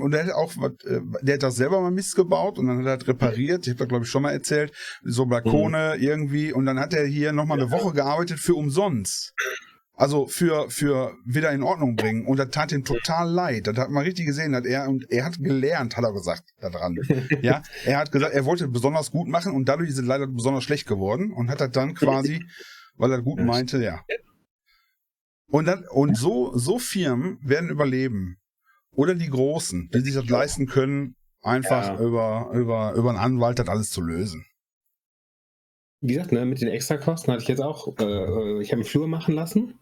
[0.00, 2.86] und der hat auch, äh, der hat das selber mal Mist gebaut und dann hat
[2.86, 3.66] er das repariert.
[3.66, 4.72] Ich habe das, glaube ich, schon mal erzählt.
[5.02, 6.02] So Balkone mhm.
[6.02, 6.52] irgendwie.
[6.52, 9.34] Und dann hat er hier nochmal eine Woche gearbeitet für umsonst.
[9.96, 12.26] Also für, für wieder in Ordnung bringen.
[12.26, 13.66] Und das tat ihm total leid.
[13.66, 16.96] Das hat man richtig gesehen, dass er, und er hat gelernt, hat er gesagt, daran.
[17.42, 20.64] ja, er hat gesagt, er wollte besonders gut machen und dadurch ist es leider besonders
[20.64, 22.44] schlecht geworden und hat das dann quasi,
[22.96, 24.00] weil er gut meinte, ja,
[25.54, 28.38] und, dann, und so, so Firmen werden überleben.
[28.90, 32.00] Oder die Großen, die sich das leisten können, einfach ja.
[32.00, 34.44] über, über, über einen Anwalt das alles zu lösen.
[36.00, 39.06] Wie gesagt, ne, mit den Extrakosten hatte ich jetzt auch, äh, ich habe einen Flur
[39.06, 39.78] machen lassen.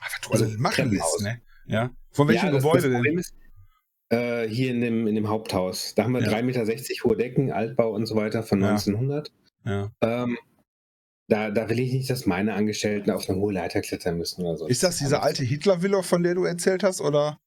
[0.00, 1.42] Was du also machen lässt, ne?
[1.66, 1.90] Ja.
[2.12, 3.18] Von welchem ja, Gebäude das denn?
[3.18, 3.34] Ist,
[4.08, 5.94] äh, hier in dem, in dem Haupthaus.
[5.94, 6.30] Da haben wir ja.
[6.30, 9.30] 3,60 Meter hohe Decken, Altbau und so weiter von 1900.
[9.66, 9.92] Ja.
[10.00, 10.38] Ähm,
[11.32, 14.58] da, da will ich nicht, dass meine Angestellten auf eine hohe Leiter klettern müssen oder
[14.58, 14.66] so.
[14.66, 17.40] Ist das diese alte Hitler-Villa, von der du erzählt hast, oder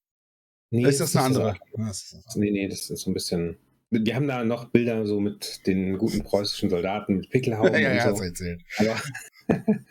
[0.72, 1.56] nee, ist das eine andere?
[1.94, 3.60] So, nee, nee, das ist so ein bisschen.
[3.92, 8.16] Wir haben da noch Bilder so mit den guten preußischen Soldaten mit Pickelhauben ja, ja,
[8.16, 8.24] so.
[8.24, 8.64] Erzählt.
[8.80, 9.00] Aber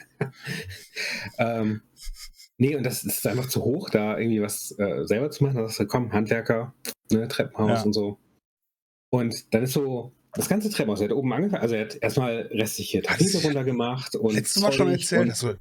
[1.38, 1.82] ähm,
[2.58, 5.54] nee, und das ist einfach zu hoch, da irgendwie was äh, selber zu machen.
[5.54, 6.74] Da sagst du, komm, Handwerker,
[7.12, 7.82] ne, Treppenhaus ja.
[7.84, 8.18] und so.
[9.10, 12.48] Und dann ist so, das ganze Treppenhaus, er hat oben angefangen, also er hat erstmal
[12.52, 14.34] restliche Tapete runtergemacht und.
[14.34, 15.56] Letztes Mal schon erzählt, du.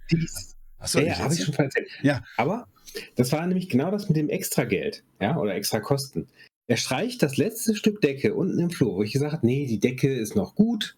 [0.79, 1.89] Achso, ja, habe ich schon erzählt.
[2.01, 2.23] Ja.
[2.37, 2.67] Aber
[3.15, 6.27] das war nämlich genau das mit dem Extrageld, ja, oder extra Kosten.
[6.67, 9.79] Er streicht das letzte Stück Decke unten im Flur, wo ich gesagt habe, nee, die
[9.79, 10.95] Decke ist noch gut,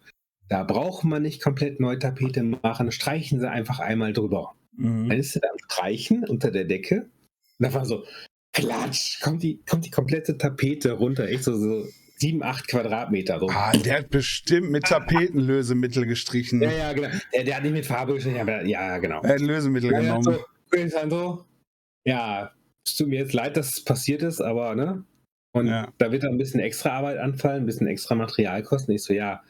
[0.48, 4.54] da braucht man nicht komplett neue Tapete machen, streichen sie einfach einmal drüber.
[4.76, 5.08] Mhm.
[5.08, 7.08] Dann ist er am Streichen unter der Decke
[7.58, 8.04] und da war so,
[8.52, 11.86] klatsch, kommt die, kommt die komplette Tapete runter, echt so, so
[12.16, 13.38] sieben, acht Quadratmeter.
[13.38, 13.48] So.
[13.48, 16.62] Ah, der hat bestimmt mit Tapetenlösemittel gestrichen.
[16.62, 17.08] Ja, ja, genau.
[17.32, 19.22] Der, der hat nicht mit Farbe gestrichen, aber ja, genau.
[19.22, 20.22] Er hat Lösemittel ja, genommen.
[20.22, 20.44] So,
[21.08, 21.44] so,
[22.04, 22.52] ja,
[22.84, 25.04] es tut mir jetzt leid, dass es passiert ist, aber, ne?
[25.52, 25.92] Und ja.
[25.98, 28.92] da wird dann ein bisschen extra Arbeit anfallen, ein bisschen extra Material kosten.
[28.92, 29.42] Ich so, ja,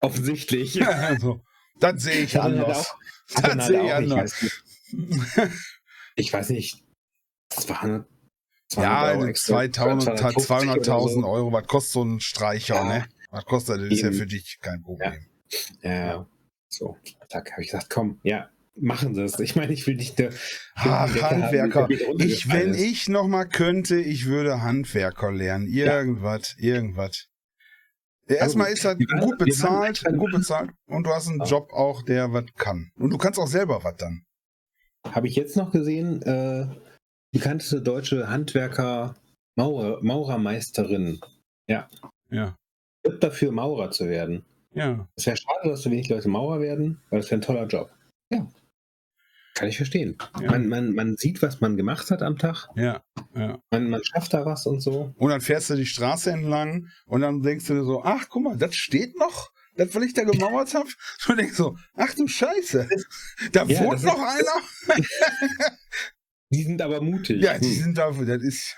[0.00, 0.74] offensichtlich.
[0.74, 1.40] Ja, also,
[1.80, 2.94] das sehe ich anders.
[3.34, 4.62] Halt das sehe ich anders.
[6.18, 6.82] Ich weiß nicht,
[7.50, 8.06] 200
[8.74, 12.84] ja, 200.000 200 Euro, was kostet so ein Streicher, ja.
[12.84, 13.06] ne?
[13.30, 13.88] Was kostet das?
[13.90, 15.26] Ist ja für dich kein Problem.
[15.82, 16.26] Ja, ja.
[16.68, 16.96] so.
[17.28, 19.38] Zack, habe ich gesagt, komm, ja, machen Sie es.
[19.40, 20.30] Ich meine, ich will nicht der
[20.74, 21.82] Ach, Handwerker.
[21.82, 22.80] Haben, ich, wenn ist.
[22.80, 25.66] ich noch mal könnte, ich würde Handwerker lernen.
[25.66, 26.74] Irgendwas, ja.
[26.74, 27.26] irgendwas.
[28.28, 32.46] Erstmal ist er gut bezahlt, gut bezahlt und du hast einen Job auch, der was
[32.56, 32.90] kann.
[32.96, 34.22] Und du kannst auch selber was dann.
[35.04, 36.66] Habe ich jetzt noch gesehen, äh,
[37.38, 39.14] bekannteste deutsche Handwerker,
[39.56, 41.20] Maurer, Maurermeisterin.
[41.68, 41.88] Ja.
[42.30, 42.56] Ja.
[43.02, 44.44] Wird dafür, Maurer zu werden.
[44.72, 45.06] Ja.
[45.16, 47.90] Es wäre schade, dass so wenig Leute Maurer werden, weil das wäre ein toller Job.
[48.30, 48.46] Ja.
[49.54, 50.18] Kann ich verstehen.
[50.40, 50.50] Ja.
[50.50, 52.68] Man, man, man sieht, was man gemacht hat am Tag.
[52.74, 53.02] Ja,
[53.34, 53.58] ja.
[53.70, 55.14] Man, man schafft da was und so.
[55.16, 58.42] Und dann fährst du die Straße entlang und dann denkst du dir so, ach, guck
[58.42, 59.50] mal, das steht noch.
[59.76, 60.88] Das, weil ich da gemauert habe.
[61.28, 62.88] Und denkst so, ach du Scheiße,
[63.52, 64.96] da ja, wohnt noch einer.
[66.50, 67.42] Die sind aber mutig.
[67.42, 67.82] Ja, die hm.
[67.82, 68.76] sind dafür, das ist.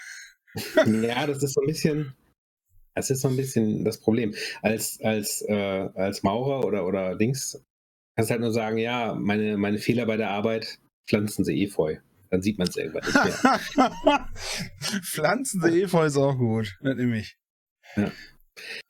[0.86, 2.14] ja, das ist so ein bisschen.
[2.94, 4.34] Das ist so ein bisschen das Problem.
[4.60, 7.64] Als, als, äh, als Maurer oder, oder Dings
[8.16, 11.98] kannst du halt nur sagen, ja, meine, meine Fehler bei der Arbeit pflanzen sie Efeu.
[12.30, 14.28] Dann sieht man es irgendwann nicht mehr.
[15.02, 16.76] pflanzen sie Efeu ist auch gut.
[16.82, 17.38] Das nehme ich.
[17.94, 18.10] Ja.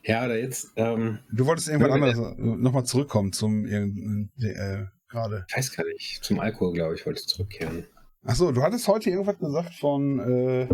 [0.01, 0.71] Ja, oder jetzt.
[0.75, 5.45] Ähm, du wolltest irgendwann anders nochmal zurückkommen zum äh, gerade.
[5.47, 6.23] Ich weiß gar nicht.
[6.23, 7.85] Zum Alkohol, glaube ich, wollte ich zurückkehren.
[8.29, 10.69] Achso, du hattest heute irgendwas gesagt von äh,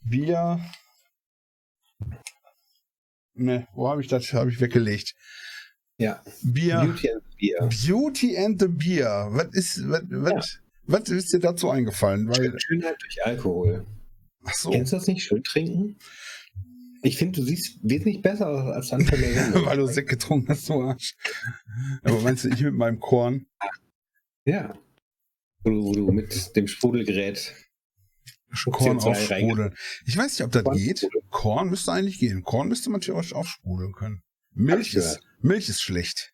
[0.00, 0.60] Bier.
[3.34, 4.32] Ne, wo habe ich das?
[4.32, 5.16] Habe ich weggelegt.
[5.96, 6.22] Ja.
[6.42, 6.82] Bier.
[6.82, 7.68] Beauty and the Beer.
[7.68, 9.28] Beauty and the Beer.
[9.32, 10.60] Was ist, was, was, ja.
[10.84, 12.28] was ist dir dazu eingefallen?
[12.28, 13.84] Weil, Schönheit durch Alkohol.
[14.44, 14.70] Ach so.
[14.70, 15.24] Kennst du das nicht?
[15.24, 15.96] Schön trinken?
[17.02, 19.66] Ich finde, du siehst wesentlich besser aus als der Sendung.
[19.66, 21.16] Weil du Sekt getrunken hast, du Arsch.
[22.04, 23.46] Aber meinst du, ich mit meinem Korn?
[24.44, 24.78] Ja.
[25.62, 27.54] Wo du, wo du mit dem Sprudelgerät
[28.70, 29.74] Korn aufsprudeln.
[30.06, 31.08] Ich weiß nicht, ob das Korn geht.
[31.30, 32.42] Korn müsste eigentlich gehen.
[32.42, 34.22] Korn müsste man theoretisch aufsprudeln können.
[34.52, 36.32] Milch ist, Milch ist schlecht.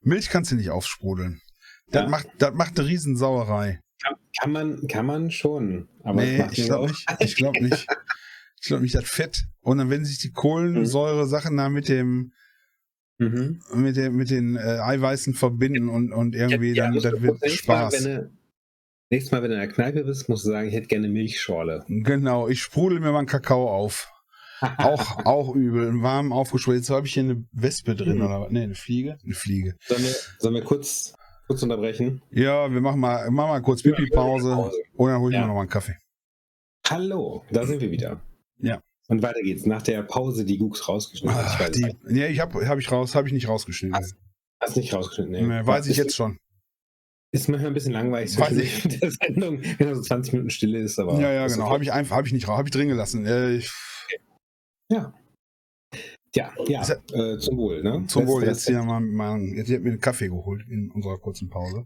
[0.00, 1.40] Milch kannst du nicht aufsprudeln.
[1.88, 2.08] Das, ja.
[2.08, 3.80] macht, das macht eine Riesensauerei.
[4.02, 5.88] Kann, kann, man, kann man schon.
[6.02, 7.06] Aber nee, ich glaube nicht.
[7.20, 7.86] Ich glaube nicht.
[8.64, 9.42] Ich glaube nicht, das Fett.
[9.60, 12.32] Und dann, wenn sich die Kohlensäure-Sachen da mit dem
[13.18, 13.60] mhm.
[13.74, 17.92] mit, den, mit den äh, Eiweißen verbinden und, und irgendwie ja, dann das wird Spaß.
[17.92, 18.30] Mal, wenn du,
[19.10, 21.84] nächstes Mal, wenn du in der Kneipe bist, musst du sagen, ich hätte gerne Milchschorle.
[21.88, 24.08] Genau, ich sprudel mir mal einen Kakao auf.
[24.78, 26.82] auch, auch übel, warm aufgesprudelt.
[26.82, 28.24] Jetzt habe ich hier eine Wespe drin, mhm.
[28.24, 29.18] oder Ne, eine Fliege?
[29.24, 29.74] Eine Fliege.
[29.80, 31.14] Sollen wir, sollen wir kurz,
[31.48, 32.22] kurz unterbrechen?
[32.30, 35.40] Ja, wir machen mal, machen mal kurz Pipi-Pause und dann hole ich ja.
[35.40, 35.96] mir noch mal einen Kaffee.
[36.88, 38.20] Hallo, da sind wir wieder.
[38.58, 38.80] Ja.
[39.12, 39.66] Und weiter geht's.
[39.66, 41.38] Nach der Pause die Gux rausgeschnitten.
[41.38, 43.94] Ach, ich die, nee, ich habe hab ich raus, habe ich nicht rausgeschnitten.
[43.94, 44.16] Hast,
[44.58, 45.42] hast nicht rausgeschnitten, nee.
[45.42, 46.38] nee weiß ich jetzt schon.
[47.30, 48.82] Ist manchmal ein bisschen langweilig Weiß ich.
[49.00, 51.20] der Sendung, wenn so 20 Minuten Stille ist, aber.
[51.20, 51.64] Ja, ja, genau.
[51.64, 51.72] Okay.
[51.74, 53.26] Habe ich einfach, habe ich nicht raus, habe ich drin gelassen.
[53.26, 53.70] Äh, ich,
[54.88, 55.12] ja.
[56.34, 58.06] Ja, ja, äh, zum Wohl, ne?
[58.06, 61.50] Zum Wohl, jetzt hier mal, mal jetzt hat mir einen Kaffee geholt in unserer kurzen
[61.50, 61.84] Pause.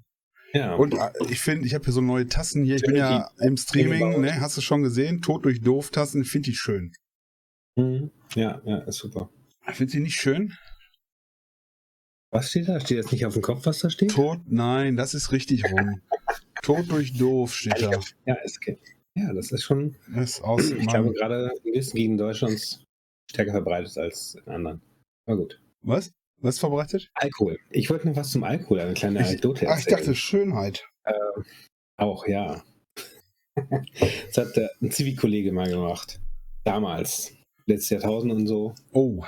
[0.52, 0.76] Ja.
[0.76, 2.76] Und äh, ich finde, ich habe hier so neue Tassen hier.
[2.76, 4.40] Ich bin ja im Streaming, ne?
[4.40, 5.22] Hast du schon gesehen?
[5.22, 6.92] Tod durch Doof Tassen, finde ich schön.
[7.76, 8.10] Mhm.
[8.34, 9.30] Ja, ja, ist super.
[9.72, 10.54] Findest du nicht schön?
[12.30, 12.80] Was steht da?
[12.80, 14.10] Steht das nicht auf dem Kopf, was da steht?
[14.10, 14.40] Tod?
[14.46, 16.00] Nein, das ist richtig rum.
[16.62, 18.00] Tod durch doof steht da.
[18.26, 18.78] Ja, ist okay.
[19.14, 19.96] Ja, das ist schon.
[20.14, 22.84] Das ist aus, ich glaube, gerade in gewissen Gegenden Deutschlands
[23.30, 24.82] stärker verbreitet als in anderen.
[25.26, 25.60] Aber gut.
[25.82, 26.12] Was?
[26.42, 27.10] Was verbreitet?
[27.14, 27.58] Alkohol.
[27.70, 29.72] Ich wollte noch was zum Alkohol, eine kleine Anekdote erzählen.
[29.72, 30.86] Ach, ich dachte Schönheit.
[31.04, 31.12] Äh,
[31.96, 32.62] auch, ja.
[33.56, 36.20] das hat äh, ein Zivilkollege mal gemacht.
[36.64, 37.32] Damals.
[37.66, 38.74] Letztes Jahrtausend und so.
[38.92, 39.24] Oh.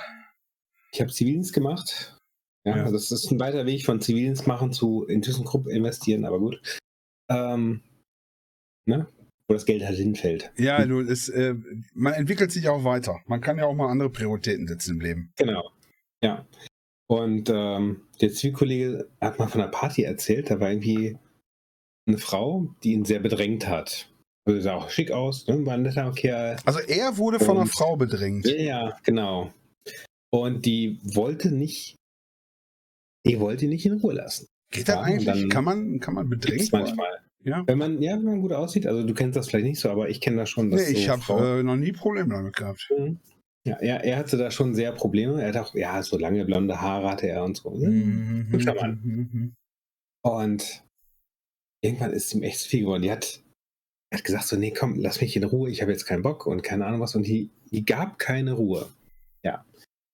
[0.91, 2.17] Ich habe Zivildienst gemacht.
[2.65, 2.83] Ja, ja.
[2.83, 6.61] Also das ist ein weiter Weg von Zivildienst machen zu in ThyssenKrupp investieren, aber gut.
[7.29, 7.81] Ähm,
[8.85, 9.07] ne?
[9.47, 10.51] Wo das Geld halt hinfällt.
[10.57, 11.55] Ja, du, es, äh,
[11.93, 13.19] man entwickelt sich auch weiter.
[13.25, 15.33] Man kann ja auch mal andere Prioritäten setzen im Leben.
[15.37, 15.71] Genau.
[16.21, 16.45] Ja.
[17.07, 21.17] Und ähm, der Zivilkollege hat mal von einer Party erzählt, da war irgendwie
[22.05, 24.11] eine Frau, die ihn sehr bedrängt hat.
[24.49, 25.63] Also sah auch schick aus, ne?
[25.65, 26.57] war ein netter Kerl.
[26.65, 28.47] Also er wurde von und, einer Frau bedrängt.
[28.47, 29.53] Ja, genau.
[30.31, 31.95] Und die wollte nicht,
[33.27, 34.47] die wollte ihn nicht in Ruhe lassen.
[34.71, 35.49] Geht das ja, eigentlich?
[35.49, 37.19] Kann man, kann man bedrängt manchmal.
[37.43, 37.63] Ja.
[37.67, 40.09] Wenn man, ja, wenn man gut aussieht, also du kennst das vielleicht nicht so, aber
[40.09, 40.69] ich kenne das schon.
[40.69, 42.89] Nee, ich so habe äh, noch nie Probleme damit gehabt.
[42.97, 43.19] Mhm.
[43.65, 45.41] Ja, er, er hatte da schon sehr Probleme.
[45.41, 47.69] Er hat auch, ja, so lange blonde Haare hatte er und so.
[47.69, 47.89] Ne?
[47.89, 48.99] Mhm, Hübscher Mann.
[49.03, 49.53] Mhm, mhm.
[50.23, 50.83] Und
[51.81, 53.03] irgendwann ist ihm echt zu viel geworden.
[53.03, 53.41] Die hat,
[54.11, 56.63] hat gesagt so, nee, komm, lass mich in Ruhe, ich habe jetzt keinen Bock und
[56.63, 57.15] keine Ahnung was.
[57.15, 58.89] Und die, die gab keine Ruhe.
[59.43, 59.65] Ja.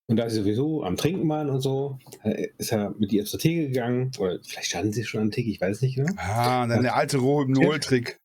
[0.08, 3.40] Und da sie sowieso am Trinken waren und so, äh, ist er mit ihr zur
[3.40, 4.12] Theke gegangen.
[4.20, 6.14] Oder vielleicht standen sie schon am Theke, ich weiß nicht genau.
[6.18, 8.20] Ah, dann der alte Rohypnol-Trick.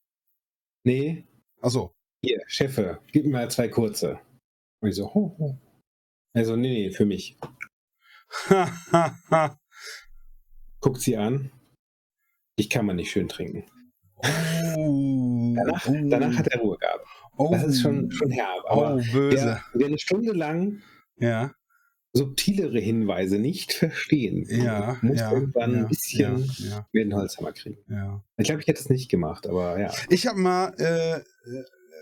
[0.83, 1.23] Nee.
[1.61, 1.91] Achso.
[2.23, 4.19] Hier, Chefe, gib mir mal zwei kurze.
[4.81, 5.57] Und ich so, ho, ho.
[6.33, 7.37] Also, nee, nee, für mich.
[10.79, 11.51] Guckt sie an.
[12.55, 13.65] Ich kann man nicht schön trinken.
[14.23, 15.95] Oh, danach, oh.
[16.09, 17.05] danach, hat er Ruhe gehabt.
[17.37, 18.63] Oh, das ist schon, schon herb.
[18.67, 19.37] Aber oh, böse.
[19.37, 20.81] Wer, wer eine Stunde lang
[21.17, 21.51] ja
[22.13, 26.87] subtilere Hinweise nicht verstehen, ja, muss ja, irgendwann ein bisschen ja, ja.
[26.93, 27.77] den Holzhammer kriegen.
[28.37, 29.91] Ich glaube, ich hätte es nicht gemacht, aber ja.
[30.09, 31.21] Ich habe mal, äh,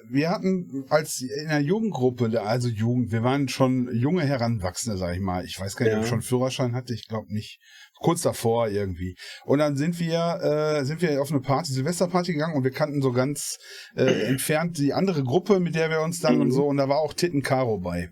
[0.10, 5.22] wir hatten als in der Jugendgruppe, also Jugend, wir waren schon junge Heranwachsende, sag ich
[5.22, 5.46] mal.
[5.46, 7.60] Ich weiß gar nicht, ob ich schon Führerschein hatte, ich glaube nicht.
[8.02, 9.16] Kurz davor irgendwie.
[9.46, 13.02] Und dann sind wir, äh, sind wir auf eine Party, Silvesterparty gegangen und wir kannten
[13.02, 13.58] so ganz
[13.96, 16.42] äh, entfernt die andere Gruppe, mit der wir uns dann mhm.
[16.42, 18.10] und so, und da war auch Titten Caro bei.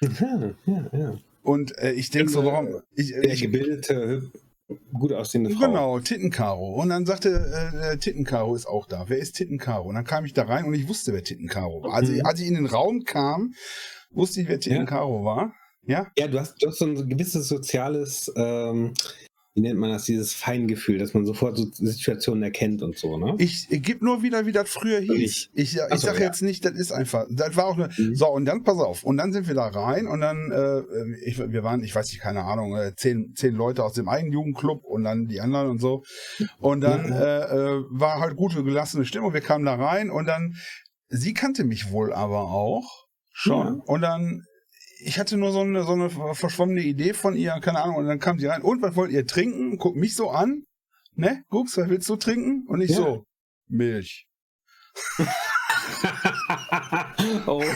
[0.00, 1.18] Ja, ja, ja.
[1.42, 2.80] Und äh, ich denke so, warum.
[2.94, 4.30] Ich, der ich, gebildete,
[4.92, 5.66] gut aussehende Frau.
[5.66, 6.80] Genau, Tittenkaro.
[6.80, 7.30] Und dann sagte
[7.92, 9.06] äh, Tittenkaro ist auch da.
[9.08, 9.88] Wer ist Tittenkaro?
[9.88, 11.94] Und dann kam ich da rein und ich wusste, wer Tittenkaro war.
[11.94, 12.24] Also, mhm.
[12.24, 13.54] als ich in den Raum kam,
[14.10, 15.24] wusste ich, wer Tittenkaro ja.
[15.24, 15.54] war.
[15.90, 16.06] Ja?
[16.16, 18.94] Ja, du hast, du hast so ein gewisses soziales ähm,
[19.54, 23.34] wie nennt man das, dieses Feingefühl, dass man sofort so Situationen erkennt und so, ne?
[23.38, 25.10] Ich, ich gebe nur wieder, wie das früher hieß.
[25.12, 26.26] Ich, ich, ich so, sage ja.
[26.26, 28.14] jetzt nicht, das ist einfach, das war auch nur, mhm.
[28.14, 30.82] so, und dann, pass auf, und dann sind wir da rein und dann, äh,
[31.24, 34.32] ich, wir waren, ich weiß nicht, keine Ahnung, äh, zehn, zehn Leute aus dem einen
[34.32, 36.04] Jugendclub und dann die anderen und so.
[36.58, 37.12] Und dann mhm.
[37.12, 40.54] äh, war halt gute, gelassene Stimmung, wir kamen da rein und dann,
[41.08, 43.78] sie kannte mich wohl aber auch schon.
[43.78, 43.82] Ja.
[43.84, 44.44] Und dann
[45.02, 48.18] ich hatte nur so eine, so eine verschwommene Idee von ihr, keine Ahnung, und dann
[48.18, 49.78] kam sie rein, und was wollt ihr trinken?
[49.78, 50.64] Guckt mich so an,
[51.14, 51.44] ne?
[51.48, 52.66] Guckst, was willst du trinken?
[52.68, 52.96] Und ich ja.
[52.96, 53.24] so,
[53.68, 54.26] Milch.
[57.46, 57.62] oh.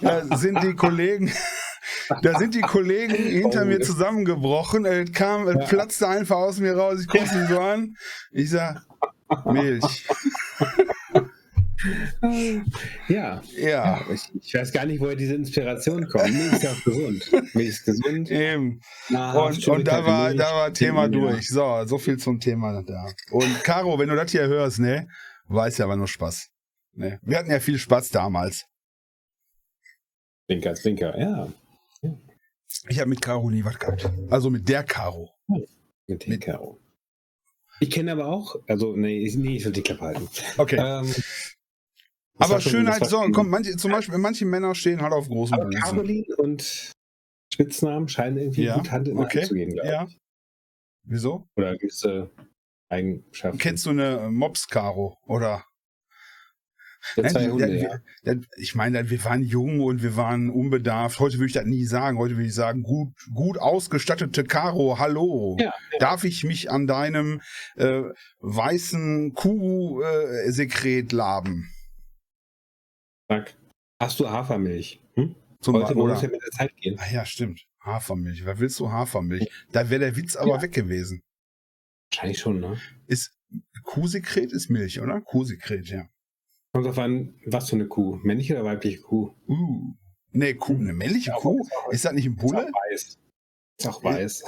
[0.00, 1.32] Da sind die Kollegen,
[2.22, 4.84] da sind die Kollegen hinter oh, mir zusammengebrochen.
[4.84, 7.00] Es kam, es platzte einfach aus mir raus.
[7.00, 7.96] Ich gucke sie so an.
[8.30, 8.82] Ich sag,
[9.44, 10.06] Milch.
[13.08, 13.42] Ja.
[13.56, 14.04] Ja.
[14.12, 16.32] Ich, ich, weiß gar nicht, woher diese Inspiration kommt.
[16.32, 17.54] Milch ist ja auch gesund.
[17.54, 18.30] Milch ist gesund.
[18.30, 18.80] Eben.
[19.08, 21.48] Na, und, und da war, da war Thema durch.
[21.48, 23.06] So, so viel zum Thema da.
[23.30, 25.08] Und Caro, wenn du das hier hörst, ne,
[25.46, 26.50] weiß ja aber nur Spaß.
[26.94, 27.20] Ne?
[27.22, 28.66] Wir hatten ja viel Spaß damals.
[30.46, 31.52] Zwinker, Zwinker, ja.
[32.88, 34.10] Ich habe mit Caro nie was gehabt.
[34.30, 35.30] Also mit der Caro.
[36.06, 36.80] Mit der Caro.
[37.80, 40.28] Ich kenne aber auch, also nee, nee ich will die Klappe halten.
[40.56, 40.76] Okay.
[40.80, 41.14] Ähm,
[42.38, 45.80] aber Schönheit, so, komm, manche, zum Beispiel, manche Männer stehen halt auf großen aber Busen.
[45.80, 46.92] Caroline und
[47.52, 49.38] Spitznamen scheinen irgendwie ja, gut Hand in okay.
[49.38, 50.04] Hand zu gehen, glaube ja.
[50.04, 50.18] ich.
[51.04, 51.48] Wieso?
[51.56, 52.30] Oder gewisse
[52.88, 53.58] Eigenschaften.
[53.58, 55.18] Kennst du eine Mops-Caro?
[55.26, 55.64] Oder?
[57.16, 58.34] Nein, Hunde, ja.
[58.56, 61.20] Ich meine, wir waren jung und wir waren unbedarft.
[61.20, 62.18] Heute würde ich das nie sagen.
[62.18, 65.56] Heute würde ich sagen, gut, gut ausgestattete Caro, hallo.
[65.58, 65.98] Ja, ja.
[66.00, 67.40] Darf ich mich an deinem
[67.76, 68.02] äh,
[68.40, 71.70] weißen Kuhsekret äh, laben?
[73.28, 73.54] Sag,
[74.00, 75.02] hast du Hafermilch?
[75.14, 75.34] Hm?
[75.60, 76.98] Zum Heute oder, muss ja mit der Zeit gehen.
[76.98, 77.66] Ah ja, stimmt.
[77.80, 78.44] Hafermilch.
[78.44, 79.48] Wer willst du Hafermilch?
[79.70, 80.62] Da wäre der Witz aber ja.
[80.62, 81.22] weg gewesen.
[82.10, 82.80] Wahrscheinlich schon, ne?
[83.06, 83.34] Ist
[83.82, 85.20] Kuhsekret ist Milch, oder?
[85.20, 86.08] Kuhsekret, ja.
[86.72, 88.16] Kommt auf an, was für eine Kuh?
[88.22, 89.34] Männliche oder weibliche Kuh?
[89.46, 89.94] Uh.
[90.32, 91.60] Nee, Kuh, eine männliche ja, Kuh?
[91.60, 92.70] Ist, ist das nicht ein Bulle?
[92.90, 93.18] Weiß.
[93.78, 94.42] Ist auch weiß.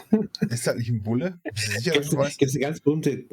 [0.48, 1.40] Ist das nicht ein Bulle?
[1.54, 3.24] Sicher, gibt es eine ganz berühmte,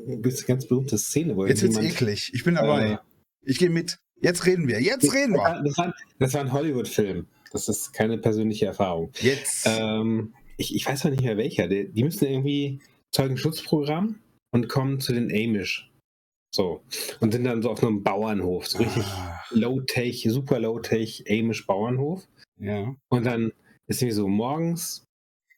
[0.46, 2.32] ganz berühte Szene, wo Jetzt wird's eklig.
[2.34, 2.92] Ich bin dabei.
[2.92, 2.98] Äh,
[3.42, 4.00] ich gehe mit.
[4.22, 4.82] Jetzt reden wir.
[4.82, 5.62] Jetzt reden wir.
[5.64, 7.28] Das war, das war ein Hollywood-Film.
[7.52, 9.12] Das ist keine persönliche Erfahrung.
[9.20, 9.66] Jetzt.
[9.68, 11.68] Ähm, ich, ich weiß noch nicht mehr welcher.
[11.68, 14.20] Die, die müssen irgendwie Zeugenschutzprogramm
[14.52, 15.92] und kommen zu den Amish.
[16.54, 16.82] So.
[17.20, 18.68] Und sind dann so auf einem Bauernhof.
[18.68, 19.40] So richtig ah.
[19.52, 22.28] low-tech, super low-tech Amish Bauernhof.
[22.60, 22.96] Ja.
[23.10, 23.54] Und dann
[23.88, 25.06] ist irgendwie so morgens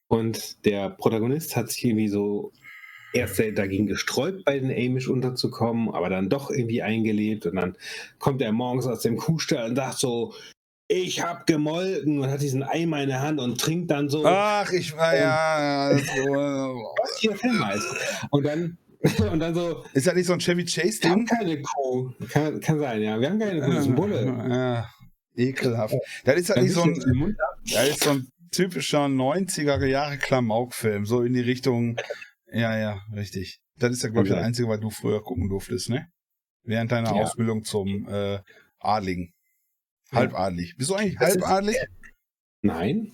[0.10, 2.52] und der Protagonist hat sich irgendwie so
[3.14, 7.76] erst dagegen gesträubt, bei den Amish unterzukommen, aber dann doch irgendwie eingelebt und dann
[8.20, 10.34] kommt er morgens aus dem Kuhstall und sagt so,
[10.88, 14.26] ich hab gemolken und hat diesen Eimer in der Hand und trinkt dann so.
[14.26, 15.92] Ach, ich war ja.
[15.92, 17.88] Was hier Film heißt.
[18.32, 18.78] Und dann
[19.32, 19.86] und dann so.
[19.94, 21.02] Ist das nicht so ein Chevy Chase Ding?
[21.02, 22.12] Wir haben keine Kuh.
[22.30, 23.20] Kann, kann sein, ja.
[23.20, 23.72] Wir haben keine Kuh.
[23.72, 24.26] Das ist ein Bulle.
[24.50, 24.90] Ja,
[25.36, 25.96] ekelhaft.
[26.26, 27.38] Das ist halt nicht so ein.
[27.72, 31.06] Das ist so ein typischer 90er Jahre Klamauk-Film.
[31.06, 31.98] So in die Richtung.
[32.52, 33.60] Ja, ja, richtig.
[33.78, 36.10] Das ist ja, glaube ich, das Einzige, was du früher gucken durftest, ne?
[36.64, 37.22] Während deiner ja.
[37.24, 38.40] Ausbildung zum äh,
[38.80, 39.34] Adligen.
[40.12, 40.76] Halbadlig.
[40.78, 41.78] Bist du eigentlich halbadlig?
[42.62, 43.12] Nein.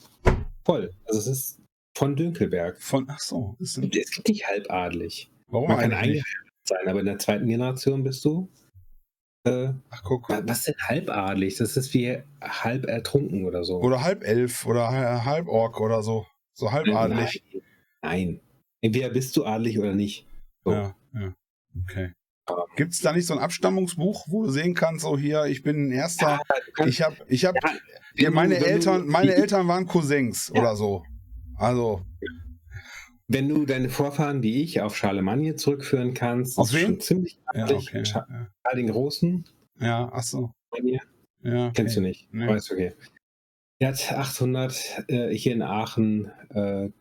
[0.63, 0.91] Voll.
[1.05, 1.61] Also es ist
[1.95, 2.81] von Dünkelberg.
[2.81, 3.57] Von, ach so.
[3.59, 5.29] Es gibt nicht halbadlig.
[5.47, 6.23] Warum Man kann eigentlich
[6.63, 8.49] sein, aber in der zweiten Generation bist du.
[9.45, 10.29] Äh, ach guck.
[10.29, 11.57] Was ist denn halbadlig?
[11.57, 13.79] Das ist wie halb ertrunken oder so.
[13.79, 16.25] Oder halb elf oder halb Ork oder so.
[16.53, 17.43] So halbadlig.
[17.51, 17.61] Nein.
[18.01, 18.41] Nein.
[18.86, 20.27] Entweder bist du adlig oder nicht.
[20.63, 20.71] So.
[20.71, 21.33] Ja, ja.
[21.81, 22.13] Okay.
[22.75, 25.88] Gibt es da nicht so ein Abstammungsbuch, wo du sehen kannst, so hier, ich bin
[25.88, 26.39] ein erster,
[26.77, 27.57] ja, ich habe, ich habe,
[28.15, 30.61] ja, meine Eltern, meine Eltern waren Cousins ja.
[30.61, 31.03] oder so.
[31.55, 32.05] Also.
[33.27, 36.99] Wenn du deine Vorfahren wie ich auf Charlemagne zurückführen kannst, auf wen?
[36.99, 38.03] ziemlich ja, okay.
[38.03, 39.45] Karl den Großen.
[39.79, 40.51] Ja, ach so.
[41.41, 41.71] Ja, okay.
[41.73, 42.31] Kennst du nicht.
[42.31, 42.47] Nee.
[42.47, 42.93] Weißt okay.
[43.79, 46.91] Er hat 800 äh, hier in Aachen äh,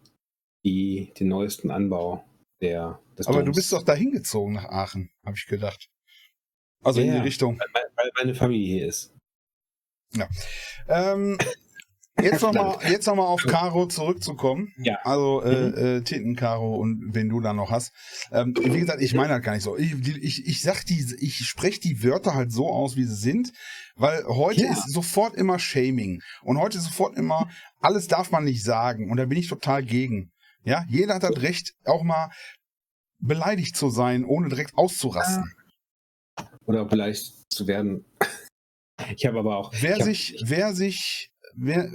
[0.65, 2.25] die, den neuesten Anbau
[2.61, 3.47] der, des Aber Doms.
[3.47, 5.89] du bist doch da hingezogen nach Aachen, habe ich gedacht.
[6.83, 7.59] Also ja, in die Richtung.
[7.59, 9.13] Weil, weil, meine Familie hier ist.
[10.13, 10.29] Ja.
[10.89, 11.39] Ähm,
[12.23, 12.77] jetzt nochmal
[13.17, 14.73] noch, auf Caro zurückzukommen.
[14.79, 14.99] Ja.
[15.03, 15.77] Also äh, mhm.
[15.77, 17.93] äh, Titten Caro und wenn du da noch hast.
[18.31, 19.77] Ähm, wie gesagt, ich meine halt gar nicht so.
[19.77, 23.53] Ich, ich, ich sag die, ich spreche die Wörter halt so aus, wie sie sind,
[23.97, 24.73] weil heute ja.
[24.73, 27.49] ist sofort immer Shaming und heute ist sofort immer
[27.85, 30.31] alles darf man nicht sagen und da bin ich total gegen.
[30.65, 32.31] Ja, jeder hat das Recht, auch mal
[33.19, 35.53] beleidigt zu sein, ohne direkt auszurasten.
[36.67, 38.05] Oder beleidigt zu werden.
[39.17, 39.73] Ich habe aber auch.
[39.81, 41.91] Wer sich, hab, wer sich, wer,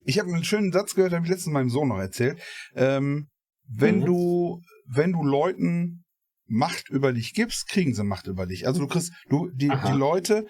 [0.00, 2.42] ich habe einen schönen Satz gehört, habe ich letztens meinem Sohn noch erzählt.
[2.74, 3.28] Ähm,
[3.68, 4.06] wenn mhm.
[4.06, 6.02] du, wenn du Leuten
[6.46, 8.66] Macht über dich gibst, kriegen sie Macht über dich.
[8.66, 10.48] Also du kriegst, du, die, die Leute,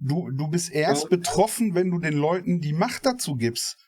[0.00, 3.87] du, du bist erst betroffen, wenn du den Leuten die Macht dazu gibst,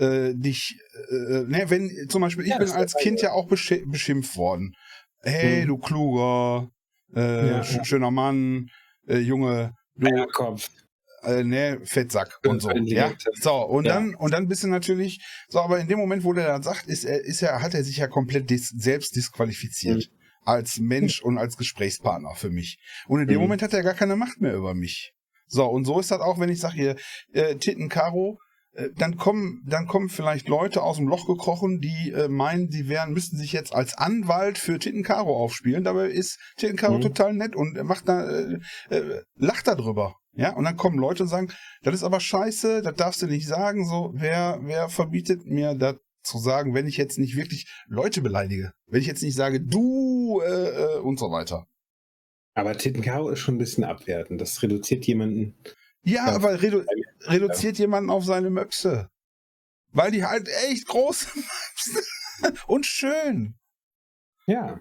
[0.00, 0.78] äh, dich,
[1.10, 4.74] äh, ne, wenn zum Beispiel, ich ja, bin als Kind ja auch beschimpft worden.
[5.22, 5.68] Hey, hm.
[5.68, 6.70] du kluger,
[7.14, 7.84] äh, ja, sch ja.
[7.84, 8.68] schöner Mann,
[9.06, 10.68] äh, Junge, du, Eierkopf.
[11.22, 12.70] Äh, ne, Fettsack und so.
[12.70, 13.12] Ja?
[13.34, 13.94] So, und ja.
[13.94, 16.86] dann, und dann bist du natürlich, so, aber in dem Moment, wo der dann sagt,
[16.86, 20.08] ist er, ist er, hat er sich ja komplett dis selbst disqualifiziert.
[20.10, 20.16] Mhm.
[20.42, 22.78] Als Mensch und als Gesprächspartner für mich.
[23.06, 23.42] Und in dem mhm.
[23.42, 25.12] Moment hat er gar keine Macht mehr über mich.
[25.46, 26.96] So, und so ist das auch, wenn ich sage hier,
[27.34, 28.49] äh, Titten Karo, äh,
[28.96, 33.12] dann kommen, dann kommen vielleicht Leute aus dem Loch gekrochen, die äh, meinen, sie wären,
[33.12, 35.84] müssten sich jetzt als Anwalt für Tittenkaro aufspielen.
[35.84, 37.00] Dabei ist Tittenkaro mhm.
[37.00, 38.58] total nett und macht da, äh,
[38.90, 40.16] äh, lacht da drüber.
[40.32, 41.48] Ja, und dann kommen Leute und sagen,
[41.82, 43.84] das ist aber scheiße, das darfst du nicht sagen.
[43.84, 48.72] So, wer, wer verbietet mir das zu sagen, wenn ich jetzt nicht wirklich Leute beleidige?
[48.86, 51.66] Wenn ich jetzt nicht sage, du äh, äh, und so weiter.
[52.54, 54.40] Aber Tittenkaro ist schon ein bisschen abwertend.
[54.40, 55.56] Das reduziert jemanden
[56.02, 56.34] ja, ja.
[56.34, 56.84] aber redu
[57.22, 59.08] reduziert jemanden auf seine Möpse.
[59.92, 61.28] Weil die halt echt groß
[62.66, 63.58] und schön.
[64.46, 64.80] Ja.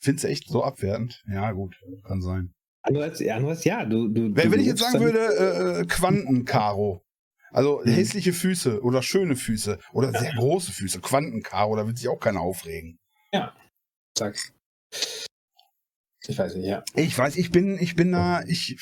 [0.00, 1.24] Findest du echt so abwertend?
[1.28, 2.54] Ja, gut, kann sein.
[2.82, 4.08] Andererseits, andererseits ja, du.
[4.08, 7.04] du wenn, wenn ich jetzt sagen würde, äh, äh Quantenkaro.
[7.50, 7.90] Also mhm.
[7.90, 10.20] hässliche Füße oder schöne Füße oder ja.
[10.20, 12.98] sehr große Füße, Quantenkaro, da wird sich auch keiner aufregen.
[13.32, 13.54] Ja.
[14.16, 14.36] Sag.
[16.26, 16.84] Ich weiß nicht, ja.
[16.94, 18.76] Ich weiß, ich bin, ich bin da, ich,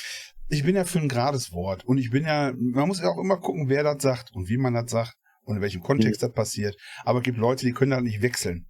[0.49, 1.85] ich bin ja für ein gerades Wort.
[1.85, 4.59] Und ich bin ja, man muss ja auch immer gucken, wer das sagt und wie
[4.59, 6.27] man das sagt und in welchem Kontext mhm.
[6.27, 6.77] das passiert.
[7.05, 8.67] Aber es gibt Leute, die können da nicht wechseln.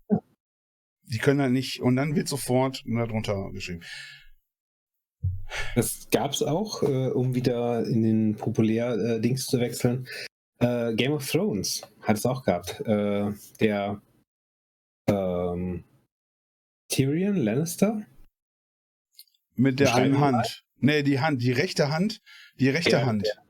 [1.05, 3.83] Die können da nicht, und dann wird sofort darunter geschrieben.
[5.75, 10.09] Das gab es auch, äh, um wieder in den Populär-Dings äh, zu wechseln.
[10.59, 12.81] Äh, Game of Thrones hat es auch gehabt.
[12.81, 14.03] Äh, der
[15.09, 15.85] ähm,
[16.89, 18.05] Tyrion Lannister.
[19.55, 20.66] Mit der einen Hand.
[20.79, 22.21] Nee, die Hand, die rechte Hand,
[22.59, 23.27] die rechte ja, Hand.
[23.27, 23.43] Ja.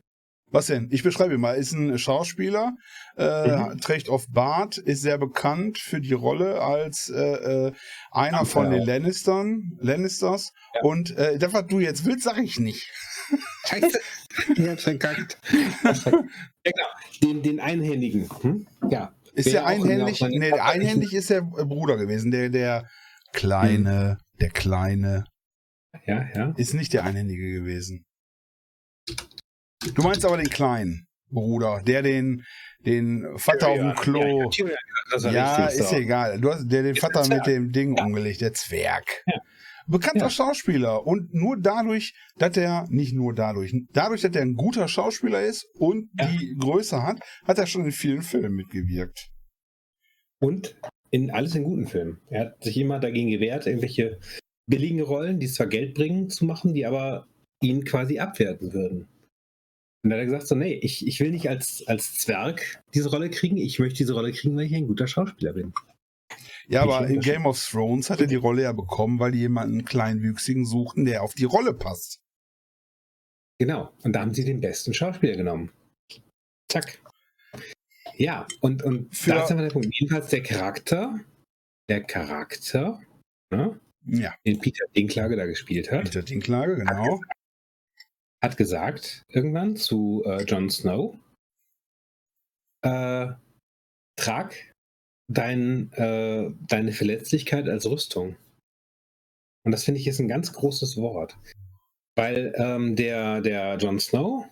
[0.50, 0.88] Was denn?
[0.92, 1.52] Ich beschreibe mal.
[1.52, 2.76] Ist ein Schauspieler,
[3.16, 3.80] äh, mhm.
[3.80, 7.72] trägt auf Bart, ist sehr bekannt für die Rolle als äh, äh,
[8.12, 8.78] einer Ach, von ja.
[8.78, 10.52] den Lannistern, Lannisters.
[10.74, 10.82] Ja.
[10.82, 12.90] Und äh, das, was du jetzt willst, sag ich nicht.
[13.66, 13.98] Scheiße.
[14.54, 15.36] ich hab's verkackt.
[15.50, 16.86] ja, genau.
[17.22, 18.28] Den, den Einhändigen.
[18.40, 18.66] Hm?
[18.88, 19.12] Ja.
[19.34, 20.20] Ist der einhändig?
[20.20, 22.30] Nee, der einhändig ist der Bruder gewesen.
[22.30, 22.88] Der, der
[23.32, 24.16] kleine, hm.
[24.40, 25.24] der kleine.
[26.06, 26.54] Ja, ja.
[26.56, 28.04] Ist nicht der Einhändige gewesen.
[29.94, 32.44] Du meinst aber den kleinen Bruder, der den,
[32.80, 34.50] den Vater Tyrion, auf dem Klo.
[35.22, 36.40] Ja, ja ist ja egal.
[36.40, 38.04] Du hast, der den ist Vater mit dem Ding ja.
[38.04, 39.22] umgelegt, der Zwerg.
[39.26, 39.38] Ja.
[39.88, 40.30] Bekannter ja.
[40.30, 45.42] Schauspieler und nur dadurch, dass er, nicht nur dadurch, dadurch, dass er ein guter Schauspieler
[45.42, 49.28] ist und die Größe hat, hat er schon in vielen Filmen mitgewirkt.
[50.40, 50.76] Und
[51.10, 52.18] in alles in guten Filmen.
[52.28, 54.18] Er hat sich immer dagegen gewehrt, irgendwelche
[54.66, 57.26] billigen Rollen, die zwar Geld bringen, zu machen, die aber
[57.62, 59.08] ihn quasi abwerten würden.
[60.02, 63.10] Und da hat er gesagt, so, nee, ich, ich will nicht als, als Zwerg diese
[63.10, 65.72] Rolle kriegen, ich möchte diese Rolle kriegen, weil ich ein guter Schauspieler bin.
[66.68, 69.84] Ja, aber in Game of Thrones hat er die Rolle ja bekommen, weil die jemanden
[69.84, 72.20] kleinwüchsigen suchten, der auf die Rolle passt.
[73.58, 75.70] Genau, und da haben sie den besten Schauspieler genommen.
[76.70, 77.00] Zack.
[78.16, 79.88] Ja, und, und Für da ist aber der Punkt.
[79.92, 81.20] Jedenfalls der Charakter,
[81.88, 83.00] der Charakter,
[83.50, 84.34] ne, ja.
[84.44, 86.04] den Peter Dinklage da gespielt hat.
[86.04, 87.20] Peter Dinklage, genau
[88.46, 91.16] hat gesagt irgendwann zu äh, Jon Snow,
[92.82, 93.28] äh,
[94.16, 94.74] trag
[95.28, 98.36] dein, äh, deine Verletzlichkeit als Rüstung.
[99.64, 101.36] Und das finde ich ist ein ganz großes Wort.
[102.14, 104.46] Weil ähm, der, der Jon Snow,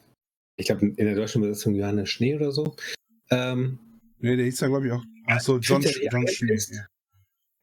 [0.56, 2.76] ich glaube in der deutschen Übersetzung Johannes Schnee oder so.
[3.30, 3.78] Ähm,
[4.18, 5.04] nee, der hieß ja, glaube ich, auch.
[5.26, 6.58] Achso, John, John Schnee.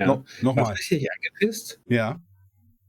[0.02, 0.08] Ja.
[0.08, 0.74] No, Nochmal.
[0.74, 1.80] richtig angepisst.
[1.88, 2.22] Ja.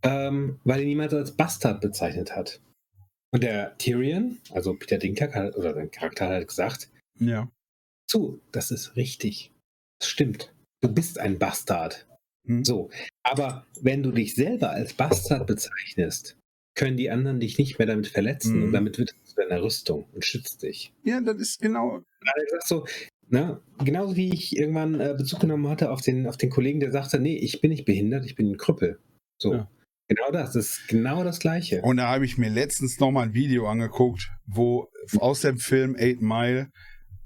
[0.03, 2.61] Ähm, weil ihn niemand als Bastard bezeichnet hat.
[3.33, 7.51] Und der Tyrion, also Peter Dinklage oder sein Charakter hat halt gesagt, ja.
[8.11, 9.53] So, das ist richtig.
[10.01, 10.53] Das stimmt.
[10.81, 12.07] Du bist ein Bastard.
[12.47, 12.65] Hm.
[12.65, 12.91] So.
[13.23, 16.37] Aber wenn du dich selber als Bastard bezeichnest,
[16.75, 18.63] können die anderen dich nicht mehr damit verletzen hm.
[18.65, 20.93] und damit wird es zu deiner Rüstung und schützt dich.
[21.05, 22.03] Ja, das ist genau.
[22.21, 22.87] Er sagt so,
[23.33, 26.93] na, genauso wie ich irgendwann äh, Bezug genommen hatte auf den, auf den Kollegen, der
[26.93, 29.01] sagte, nee, ich bin nicht behindert, ich bin ein Krüppel.
[29.39, 29.55] So.
[29.55, 29.71] Ja.
[30.09, 31.81] Genau das, das ist genau das Gleiche.
[31.81, 36.21] Und da habe ich mir letztens nochmal ein Video angeguckt, wo aus dem Film Eight
[36.21, 36.69] Mile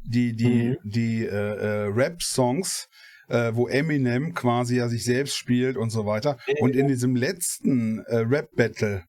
[0.04, 0.76] die, die, mhm.
[0.84, 2.88] die äh, äh, Rap-Songs,
[3.28, 6.38] äh, wo Eminem quasi ja sich selbst spielt und so weiter.
[6.46, 9.02] Ja, und in diesem letzten äh, Rap-Battle,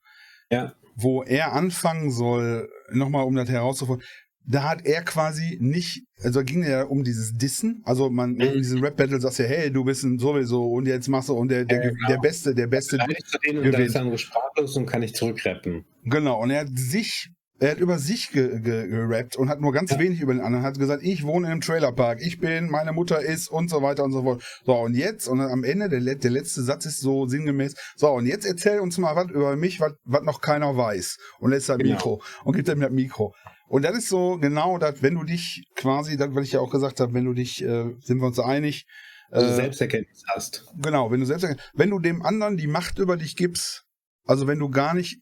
[0.49, 0.73] ja.
[0.95, 4.03] wo er anfangen soll, nochmal um das herauszufinden,
[4.47, 8.41] da hat er quasi nicht, also ging ja um dieses Dissen, also man mhm.
[8.41, 11.49] in diesem Rap-Battle sagst ja, hey, du bist ein sowieso und jetzt machst du und
[11.49, 12.07] der, der, ja, genau.
[12.07, 12.97] der Beste, der Beste.
[12.97, 15.85] Dann zu denen und dann ist er sprachlos und kann nicht zurückrappen.
[16.05, 17.29] Genau, und er hat sich,
[17.59, 19.99] er hat über sich ge, ge, gerappt und hat nur ganz ja.
[19.99, 23.19] wenig über den anderen, hat gesagt, ich wohne in einem Trailerpark, ich bin, meine Mutter
[23.19, 24.43] ist und so weiter und so fort.
[24.65, 28.25] So, und jetzt, und am Ende, der, der letzte Satz ist so sinngemäß, so, und
[28.25, 31.17] jetzt erzähl uns mal was über mich, was noch keiner weiß.
[31.39, 31.95] Und lässt das genau.
[31.95, 33.33] Mikro und gibt ihm das Mikro.
[33.67, 36.71] Und das ist so genau das, wenn du dich quasi, das, weil ich ja auch
[36.71, 38.85] gesagt habe, wenn du dich, äh, sind wir uns einig,
[39.31, 40.65] äh, also Selbsterkenntnis hast.
[40.77, 43.83] Genau, wenn du Selbsterkenntnis, wenn du dem anderen die Macht über dich gibst,
[44.25, 45.19] also wenn du gar nicht,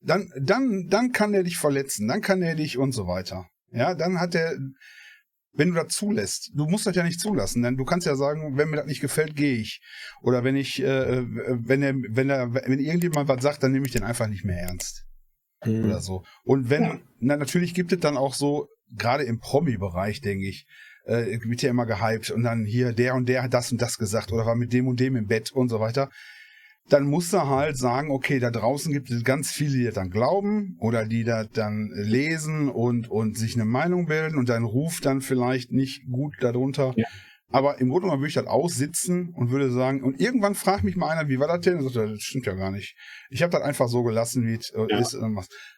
[0.00, 3.46] dann, dann, dann kann er dich verletzen, dann kann er dich und so weiter.
[3.72, 4.56] Ja, dann hat er,
[5.52, 8.56] wenn du das zulässt, du musst das ja nicht zulassen, denn du kannst ja sagen,
[8.56, 9.80] wenn mir das nicht gefällt, gehe ich.
[10.22, 13.92] Oder wenn ich, äh, wenn er, wenn er, wenn irgendjemand was sagt, dann nehme ich
[13.92, 15.09] den einfach nicht mehr ernst
[15.64, 15.84] mhm.
[15.84, 16.24] oder so.
[16.44, 16.98] Und wenn, ja.
[17.20, 20.66] na, natürlich gibt es dann auch so, gerade im Promi-Bereich, denke ich,
[21.06, 23.98] äh, wird ja immer gehypt und dann hier, der und der hat das und das
[23.98, 26.10] gesagt oder war mit dem und dem im Bett und so weiter.
[26.88, 30.10] Dann musst du halt sagen, okay, da draußen gibt es ganz viele, die das dann
[30.10, 35.00] glauben oder die das dann lesen und, und sich eine Meinung bilden und dein Ruf
[35.00, 36.92] dann vielleicht nicht gut darunter.
[36.96, 37.06] Ja.
[37.52, 40.96] Aber im Grunde genommen würde ich das aussitzen und würde sagen, und irgendwann fragt mich
[40.96, 41.78] mal einer, wie war das denn?
[41.78, 42.96] Und sagt, das stimmt ja gar nicht.
[43.28, 44.98] Ich habe das einfach so gelassen, wie es äh, ja.
[44.98, 45.18] ist.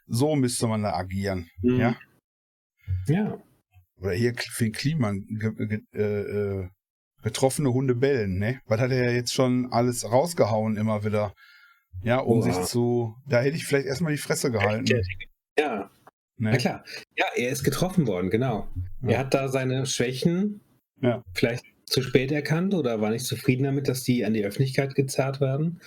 [0.07, 1.49] So müsste man da agieren.
[1.63, 1.81] Mhm.
[1.81, 1.97] Ja.
[3.07, 3.39] Ja.
[3.97, 6.69] Oder hier für den Klima äh, äh,
[7.23, 8.61] getroffene Hunde bellen, ne?
[8.67, 11.33] Was hat er ja jetzt schon alles rausgehauen immer wieder?
[12.03, 12.53] Ja, um Oha.
[12.53, 13.15] sich zu.
[13.27, 15.01] Da hätte ich vielleicht erstmal die Fresse gehalten.
[15.59, 15.91] Ja.
[16.37, 16.51] Ne?
[16.51, 16.85] Na klar.
[17.17, 18.69] Ja, er ist getroffen worden, genau.
[19.03, 19.11] Ja.
[19.11, 20.61] Er hat da seine Schwächen
[21.03, 21.23] ja.
[21.35, 25.41] Vielleicht zu spät erkannt oder war nicht zufrieden damit, dass die an die Öffentlichkeit gezerrt
[25.41, 25.81] werden.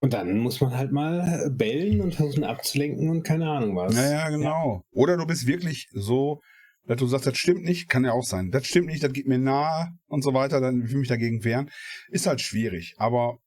[0.00, 3.94] Und dann muss man halt mal bellen und versuchen abzulenken und keine Ahnung was.
[3.94, 4.84] Naja, genau.
[4.84, 5.00] Ja.
[5.00, 6.40] Oder du bist wirklich so,
[6.86, 8.50] dass du sagst, das stimmt nicht, kann ja auch sein.
[8.50, 11.42] Das stimmt nicht, das geht mir nahe und so weiter, dann will ich mich dagegen
[11.42, 11.70] wehren.
[12.08, 12.94] Ist halt schwierig.
[12.98, 13.38] Aber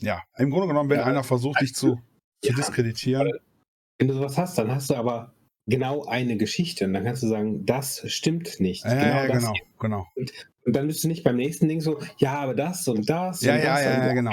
[0.00, 2.00] ja, im Grunde genommen, wenn ja, einer versucht, dich zu,
[2.42, 3.30] zu diskreditieren.
[3.98, 5.32] Wenn du sowas hast, dann hast du aber
[5.66, 6.86] genau eine Geschichte.
[6.86, 8.84] Und dann kannst du sagen, das stimmt nicht.
[8.84, 10.06] Ja, genau, ja, genau, genau.
[10.14, 10.32] Und,
[10.64, 13.54] und, dann bist du nicht beim nächsten Ding so, ja, aber das und das ja,
[13.54, 14.32] und ja, das ja, und ja, genau.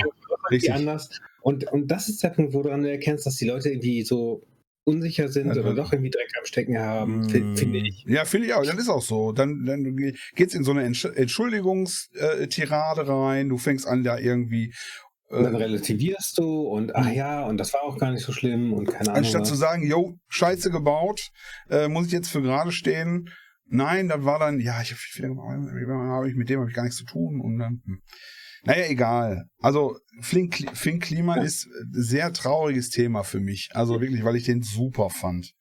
[0.52, 0.74] Richtig.
[0.74, 1.10] anders.
[1.42, 4.44] Und, und das ist der Punkt, wo du dann erkennst, dass die Leute irgendwie so
[4.84, 8.04] unsicher sind also, oder doch irgendwie Dreck am Stecken haben, mm, finde ich.
[8.08, 8.66] Ja, finde ich auch.
[8.66, 9.32] Dann ist auch so.
[9.32, 9.96] Dann, dann
[10.36, 13.50] geht's in so eine Entschuldigungstirade rein.
[13.50, 14.74] Du fängst an, da irgendwie
[15.30, 18.74] und dann relativierst du und ach ja, und das war auch gar nicht so schlimm
[18.74, 19.18] und keine Ahnung.
[19.18, 21.22] Anstatt zu sagen, yo, Scheiße gebaut,
[21.70, 23.30] äh, muss ich jetzt für gerade stehen.
[23.68, 27.06] Nein, das war dann, ja, ich habe ich mit dem habe ich gar nichts zu
[27.06, 27.82] tun und dann.
[27.86, 28.02] Hm.
[28.64, 29.46] Naja, egal.
[29.60, 31.44] Also Fink, Fink Kliman ja.
[31.44, 33.70] ist ein sehr trauriges Thema für mich.
[33.74, 35.54] Also wirklich, weil ich den super fand.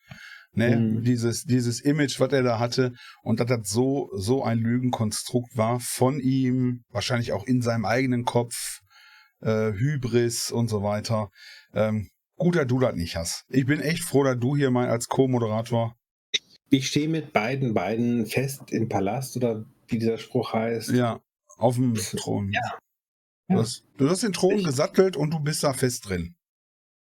[0.53, 0.77] Ne?
[0.77, 1.05] Mhm.
[1.05, 2.93] Dieses, dieses Image, was er da hatte
[3.23, 8.25] und dass das so, so ein Lügenkonstrukt war von ihm, wahrscheinlich auch in seinem eigenen
[8.25, 8.81] Kopf,
[9.41, 11.30] äh, Hybris und so weiter.
[11.74, 13.45] Ähm, gut, dass du das nicht hast.
[13.49, 15.97] Ich bin echt froh, dass du hier mal als Co-Moderator.
[16.70, 20.91] Ich stehe mit beiden, beiden fest im Palast oder wie dieser Spruch heißt.
[20.91, 21.20] Ja,
[21.57, 22.53] auf dem Thron.
[22.53, 22.78] Ja.
[23.49, 26.34] Du hast, du hast den Thron gesattelt und du bist da fest drin.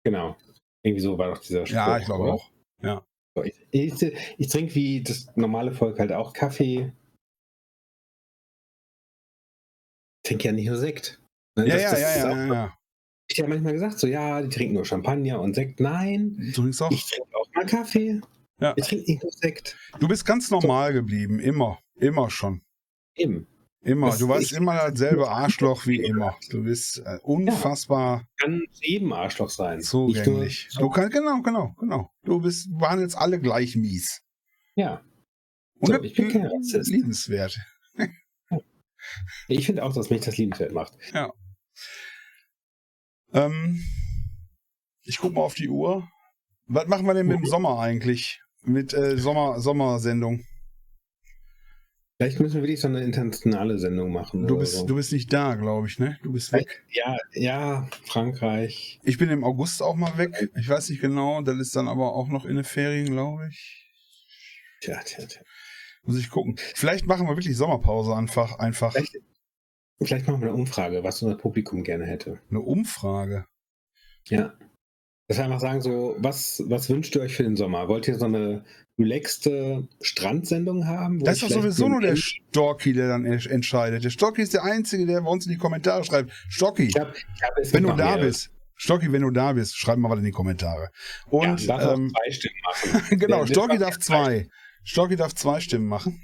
[0.04, 0.36] Genau.
[0.84, 1.76] Irgendwie so war doch dieser Spruch.
[1.76, 2.52] Ja, ich glaube auch.
[2.82, 3.06] Ja.
[3.42, 6.94] Ich, ich, ich trinke wie das normale Volk halt auch Kaffee.
[10.18, 11.23] Ich trinke ja nicht nur Sekt.
[11.56, 11.68] Ne?
[11.68, 12.78] Ja, das, ja, das ja, ja, ja, ja.
[13.28, 15.80] Ich habe manchmal gesagt, so ja, die trinken nur Champagner und Sekt.
[15.80, 16.92] Nein, du trinkst auch.
[16.92, 18.22] ich trinke auch mal Kaffee.
[18.60, 18.74] Ja.
[18.76, 19.78] Ich trinke nicht nur Sekt.
[20.00, 21.00] Du bist ganz normal so.
[21.00, 22.62] geblieben, immer, immer schon.
[23.16, 23.48] Eben.
[23.82, 24.12] Immer.
[24.12, 26.38] Das du warst immer dasselbe Arschloch wie immer.
[26.50, 28.20] Du bist äh, unfassbar.
[28.20, 29.82] Ja, kann jedem Arschloch sein.
[29.82, 30.70] Zugänglich.
[30.78, 32.10] Du kannst, genau, genau, genau.
[32.24, 34.22] Du bist, waren jetzt alle gleich mies.
[34.76, 35.04] Ja.
[35.80, 36.90] Und so, ich bin kein Rassist.
[36.90, 37.60] Liebenswert.
[39.50, 40.94] Ich finde auch, dass mich das liebenswert macht.
[41.14, 41.34] Ja.
[43.34, 43.84] Ähm,
[45.04, 46.08] ich gucke mal auf die Uhr.
[46.68, 48.42] Was machen wir denn mit dem Sommer eigentlich?
[48.62, 50.46] Mit äh, Sommer, Sommersendung?
[52.18, 54.48] Vielleicht müssen wir wirklich so eine internationale Sendung machen.
[54.48, 54.86] Du bist, so.
[54.86, 56.18] du bist nicht da, glaube ich, ne?
[56.24, 56.84] Du bist weg.
[56.90, 59.00] Ja, ja, Frankreich.
[59.04, 60.50] Ich bin im August auch mal weg.
[60.56, 61.42] Ich weiß nicht genau.
[61.42, 63.90] Das ist dann aber auch noch in den Ferien, glaube ich.
[64.82, 65.42] Tja, tja, tja.
[66.04, 66.56] Muss ich gucken.
[66.76, 68.60] Vielleicht machen wir wirklich Sommerpause einfach.
[68.60, 68.94] einfach.
[68.94, 69.18] Vielleicht,
[70.02, 72.40] vielleicht machen wir eine Umfrage, was unser Publikum gerne hätte.
[72.50, 73.46] Eine Umfrage?
[74.28, 74.54] Ja.
[75.28, 77.88] Dass wir einfach sagen, so, was, was wünscht ihr euch für den Sommer?
[77.88, 78.66] Wollt ihr so eine
[79.00, 81.20] relaxte Strandsendung haben?
[81.20, 84.04] Das ist doch sowieso nur der Storky, der dann entscheidet.
[84.04, 86.32] Der Storky ist der Einzige, der bei uns in die Kommentare schreibt.
[86.50, 89.98] Storky, ich hab, ich hab wenn du da bist, Stocki, wenn du da bist, schreib
[89.98, 90.90] mal was in die Kommentare.
[91.28, 92.56] Und ja, darf ähm, zwei Stimmen
[92.94, 93.20] machen.
[93.20, 94.48] genau, Stocki darf zwei.
[94.84, 96.22] Storki darf zwei Stimmen machen.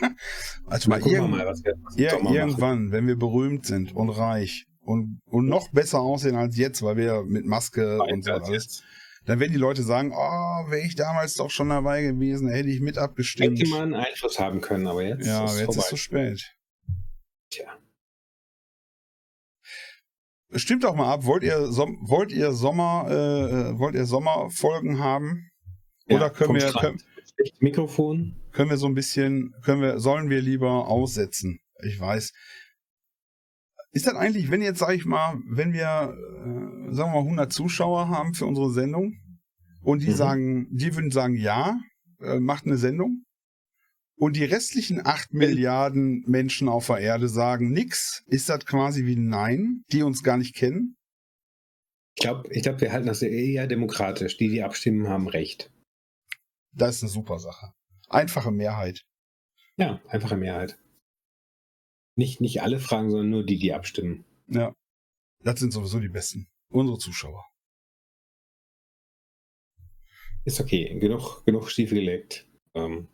[0.66, 2.92] also mal, irgend mal was wir, was ir irgendwann, machen.
[2.92, 7.22] wenn wir berühmt sind und reich und, und noch besser aussehen als jetzt, weil wir
[7.24, 8.82] mit Maske Nein, und so alles,
[9.26, 12.80] dann werden die Leute sagen, oh, wäre ich damals doch schon dabei gewesen, hätte ich
[12.80, 13.58] mit abgestimmt.
[13.58, 16.54] Hätte man Einfluss haben können, aber jetzt ja, ist es jetzt ist es zu spät.
[17.50, 17.78] Tja.
[20.54, 25.50] Stimmt doch mal ab, wollt ihr, wollt ihr Sommer, äh, äh, wollt ihr Sommerfolgen haben?
[26.06, 27.02] Oder ja, können wir, können,
[27.60, 28.36] Mikrofon.
[28.52, 31.60] Können wir so ein bisschen, können wir, sollen wir lieber aussetzen?
[31.82, 32.32] Ich weiß.
[33.92, 37.52] Ist das eigentlich, wenn jetzt, sag ich mal, wenn wir, äh, sagen wir mal, 100
[37.52, 39.14] Zuschauer haben für unsere Sendung
[39.82, 40.14] und die mhm.
[40.14, 41.80] sagen, die würden sagen, ja,
[42.20, 43.24] äh, macht eine Sendung
[44.18, 49.16] und die restlichen 8 Milliarden Menschen auf der Erde sagen nix, ist das quasi wie
[49.16, 50.96] Nein, die uns gar nicht kennen?
[52.16, 54.36] Ich glaube, ich glaub, wir halten das eher demokratisch.
[54.36, 55.70] Die, die abstimmen, haben recht.
[56.78, 57.72] Das ist eine super Sache.
[58.08, 59.04] Einfache Mehrheit.
[59.76, 60.78] Ja, einfache Mehrheit.
[62.14, 64.24] Nicht, nicht alle Fragen, sondern nur die, die abstimmen.
[64.46, 64.74] Ja.
[65.40, 66.48] Das sind sowieso die besten.
[66.70, 67.44] Unsere Zuschauer.
[70.44, 70.98] Ist okay.
[70.98, 72.46] Genug, genug Stiefel gelegt.
[72.74, 73.08] Ähm.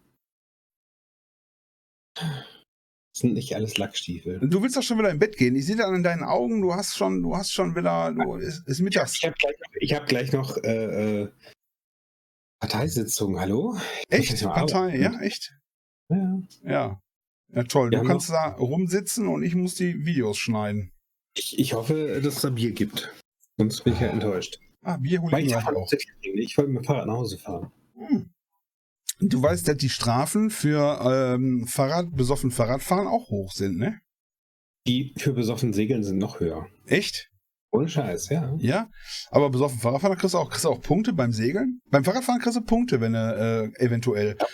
[2.16, 4.40] Das sind nicht alles Lackstiefel.
[4.40, 5.56] Du willst doch schon wieder im Bett gehen.
[5.56, 8.66] Ich sehe da an deinen Augen, du hast schon, du hast schon wieder, du, ist,
[8.68, 9.16] ist mittags.
[9.16, 11.32] Ich habe gleich, hab gleich, noch äh, äh
[12.64, 13.76] Parteisitzung, hallo?
[14.08, 14.42] Echt?
[14.42, 15.54] Partei, ja, echt?
[16.08, 16.42] Ja.
[16.62, 17.02] Ja.
[17.52, 17.90] Ja, toll.
[17.90, 20.90] Wir du kannst da rumsitzen und ich muss die Videos schneiden.
[21.36, 23.12] Ich, ich hoffe, dass es da Bier gibt.
[23.58, 24.60] Sonst bin ich ja enttäuscht.
[24.80, 25.92] Ah, Bier hole ich, ich auch.
[26.22, 27.70] Ich wollte mit dem Fahrrad nach Hause fahren.
[27.96, 28.30] Hm.
[29.20, 34.00] Du weißt, dass die Strafen für ähm, Fahrrad, besoffen Fahrradfahren auch hoch sind, ne?
[34.86, 36.66] Die für besoffen Segeln sind noch höher.
[36.86, 37.30] Echt?
[37.74, 38.54] Ohne Scheiß, ja.
[38.58, 38.88] Ja,
[39.32, 41.80] aber besoffen Fahrradfahren kriegst du auch, kriegst du auch Punkte beim Segeln?
[41.90, 44.36] Beim Fahrradfahren kriegst du Punkte, wenn du äh, eventuell.
[44.38, 44.46] Ja.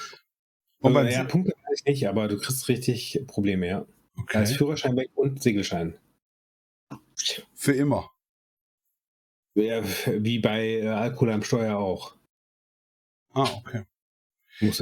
[0.78, 3.86] Und beim ja, Punkte kann ich nicht, aber du kriegst richtig Probleme, ja.
[4.16, 4.38] Okay.
[4.38, 5.98] Als Führerschein weg und Segelschein.
[7.54, 8.08] Für immer.
[9.54, 12.16] Ja, wie bei äh, Alkohol am Steuer auch.
[13.34, 13.84] Ah, okay.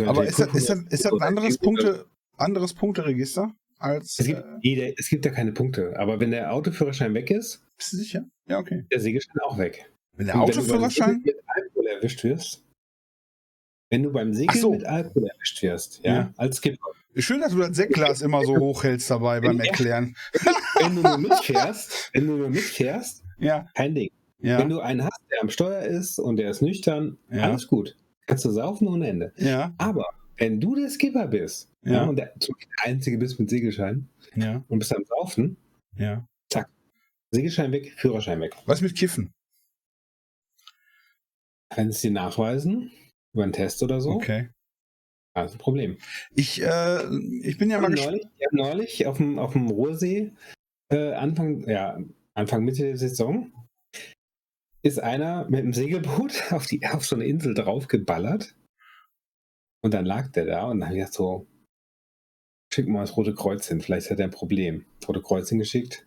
[0.06, 3.52] Aber ist das, ist, das, ist das ein anderes, Punkte, anderes Punkteregister?
[3.78, 7.64] Als, es, gibt, äh, es gibt ja keine Punkte, aber wenn der Autoführerschein weg ist,
[7.76, 8.24] bist du sicher?
[8.48, 8.84] Ja, okay.
[8.90, 9.90] Der Segelschein auch weg.
[10.14, 12.64] Wenn der Autoführerschein wenn du mit Alkohol erwischt wirst,
[13.90, 14.72] wenn du beim Segeln so.
[14.72, 16.32] mit Alkohol erwischt wirst, ja, ja.
[16.36, 16.88] als Skipper.
[17.16, 20.16] Schön, dass du das Sektglas immer so hochhältst dabei beim Erklären.
[20.80, 23.68] wenn du nur mitfährst, wenn du nur mitfährst, ja.
[23.74, 24.10] kein Ding.
[24.40, 24.58] Ja.
[24.58, 27.42] Wenn du einen hast, der am Steuer ist und der ist nüchtern, ja.
[27.42, 27.96] alles gut.
[28.26, 29.32] Kannst du saufen ohne Ende.
[29.36, 29.72] Ja.
[29.78, 30.06] Aber
[30.36, 31.92] wenn du der Skipper bist ja.
[31.92, 32.54] ja und der, der
[32.84, 34.64] Einzige bist mit Segelschein ja.
[34.68, 35.56] und bist am Saufen,
[35.96, 36.26] ja.
[36.50, 36.68] zack.
[37.30, 38.54] Segelschein weg, Führerschein weg.
[38.66, 39.32] Was mit Kiffen?
[41.74, 42.90] Wenn sie nachweisen,
[43.34, 44.10] über einen Test oder so.
[44.10, 44.48] Okay.
[45.34, 45.98] Das ist ein Problem.
[46.34, 47.04] Ich, äh,
[47.42, 47.90] ich bin ja mal.
[47.90, 50.32] Neulich, neulich auf dem, auf dem Ruhrsee,
[50.90, 52.00] äh, Anfang, ja,
[52.34, 53.52] Anfang Mitte der Saison,
[54.82, 58.56] ist einer mit dem Segelboot auf, die, auf so eine Insel draufgeballert.
[59.80, 61.46] Und dann lag der da und dann habe ich gedacht so,
[62.72, 64.84] schick mal das Rote Kreuz hin, vielleicht hat er ein Problem.
[65.06, 66.06] Rote Kreuz hingeschickt.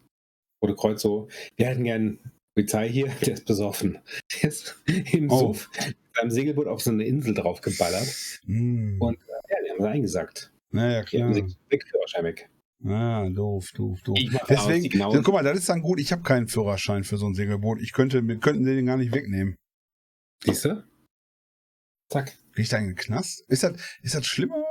[0.64, 2.20] Rote Kreuz so, wir hätten gern
[2.56, 4.00] Polizei hier, der ist besoffen.
[4.34, 5.40] Der ist im oh.
[5.40, 5.70] Suff
[6.16, 8.08] beim Segelboot auf so eine Insel draufgeballert.
[8.46, 9.02] Mm.
[9.02, 10.54] Und äh, ja, die haben sie eingesagt.
[10.72, 11.32] Naja, klar.
[11.32, 12.50] Die haben weg, Führerschein weg.
[12.86, 14.18] Ah, doof, doof, doof.
[14.50, 16.00] Deswegen, genau guck mal, das ist dann gut.
[16.00, 17.80] Ich habe keinen Führerschein für so ein Segelboot.
[17.82, 19.56] Ich könnte, wir könnten den gar nicht wegnehmen.
[20.44, 20.84] Siehst du?
[22.10, 22.36] Zack.
[22.54, 23.46] Krieg ich da in den Knast?
[23.48, 24.66] Ist das, ist das schlimmer,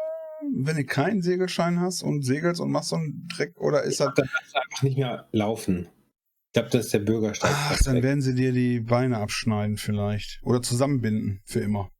[0.52, 3.58] wenn du keinen Segelschein hast und segelst und machst so einen Dreck?
[3.60, 4.14] Oder ist das.
[4.14, 5.88] Dann kannst du einfach nicht mehr laufen.
[6.48, 7.50] Ich glaube, das ist der Bürgersteig.
[7.52, 8.02] Ach, dann weg.
[8.02, 10.40] werden sie dir die Beine abschneiden vielleicht.
[10.42, 11.90] Oder zusammenbinden für immer.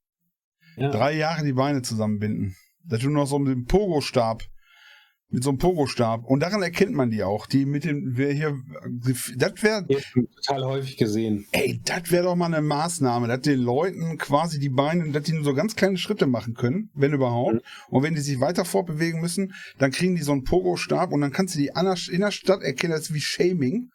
[0.77, 0.91] Ja.
[0.91, 2.57] Drei Jahre die Beine zusammenbinden.
[2.85, 4.43] Da du noch so mit dem Pogo-Stab
[5.31, 6.25] mit so einem Pogo-Stab.
[6.25, 7.47] Und daran erkennt man die auch.
[7.47, 8.59] Die mit dem, wer hier,
[9.37, 9.87] das wäre.
[9.87, 11.47] Total häufig gesehen.
[11.53, 15.33] Ey, das wäre doch mal eine Maßnahme, dass den Leuten quasi die Beine, dass die
[15.33, 17.55] nur so ganz kleine Schritte machen können, wenn überhaupt.
[17.55, 17.61] Mhm.
[17.89, 21.33] Und wenn die sich weiter fortbewegen müssen, dann kriegen die so einen Pogo-Stab und dann
[21.33, 21.71] kannst du die
[22.11, 23.91] in der Stadt erkennen, das ist wie Shaming.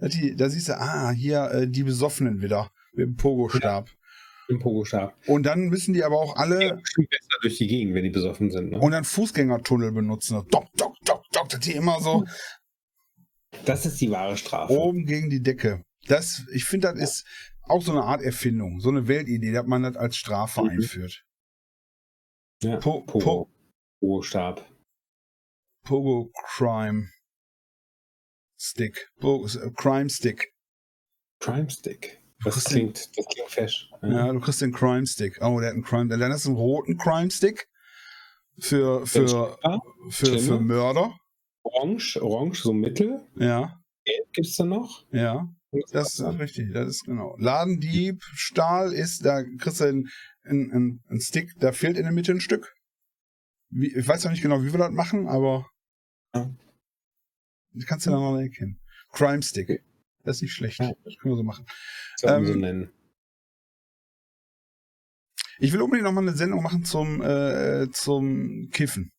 [0.00, 2.70] Die, da siehst du, ah, hier, äh, die Besoffenen wieder.
[2.92, 3.88] Mit dem Pogo-Stab.
[3.88, 3.97] Ja.
[4.48, 5.14] Im Pogo-Stab.
[5.26, 6.68] Und dann müssen die aber auch alle.
[6.68, 8.70] Ja, besser durch die Gegend, wenn die besoffen sind.
[8.70, 8.78] Ne?
[8.78, 10.42] Und dann Fußgängertunnel benutzen.
[10.50, 12.24] Dock, dock, dock, dock, dass die immer so.
[13.64, 14.72] Das ist die wahre Strafe.
[14.72, 15.84] Oben gegen die Decke.
[16.06, 17.26] Das, ich finde, das ist
[17.62, 20.70] auch so eine Art Erfindung, so eine Weltidee, dass man das als Strafe mhm.
[20.70, 21.24] einführt.
[22.62, 23.50] Ja, po, Pogo.
[24.00, 24.64] Pogo-Stab.
[25.84, 27.10] Pogo Crime
[28.58, 29.10] Stick.
[29.20, 29.46] Pogo,
[29.76, 30.52] Crime Stick.
[31.40, 32.20] Crime Stick.
[32.44, 33.90] Das klingt, das klingt fesch.
[34.02, 34.32] Ja.
[34.32, 35.38] du kriegst den Crime Stick.
[35.40, 37.68] Oh, der hat einen Crime, dann hast du einen roten Crime Stick
[38.60, 39.58] für, für,
[40.10, 41.16] für, für Mörder.
[41.62, 43.26] Orange, orange, so mittel.
[43.36, 43.80] Ja.
[44.04, 45.04] Gelb gibt es da noch.
[45.12, 45.48] Ja.
[45.90, 47.36] Das ist richtig, das ist genau.
[47.38, 50.08] Ladendieb, Stahl ist, da kriegst du einen,
[50.44, 52.74] einen, einen Stick, da fehlt in der Mitte ein Stück.
[53.68, 55.68] Wie, ich weiß noch nicht genau, wie wir das machen, aber
[56.34, 56.50] ja.
[57.86, 58.80] kannst du dann noch erkennen.
[59.12, 59.84] Crime Stick.
[60.28, 60.78] Das ist nicht schlecht.
[60.78, 60.92] Ja.
[61.04, 61.64] Das können wir so machen.
[62.22, 62.92] Ähm, so nennen.
[65.58, 69.10] Ich will unbedingt nochmal eine Sendung machen zum, äh, zum Kiffen.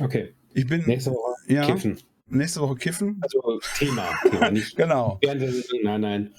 [0.00, 0.34] Okay.
[0.54, 0.84] Ich bin.
[0.86, 2.00] Nächste Woche ja, Kiffen.
[2.26, 3.20] Nächste Woche Kiffen.
[3.20, 4.10] Also Thema.
[4.28, 5.20] Thema nicht genau.
[5.24, 6.34] Nein, nein.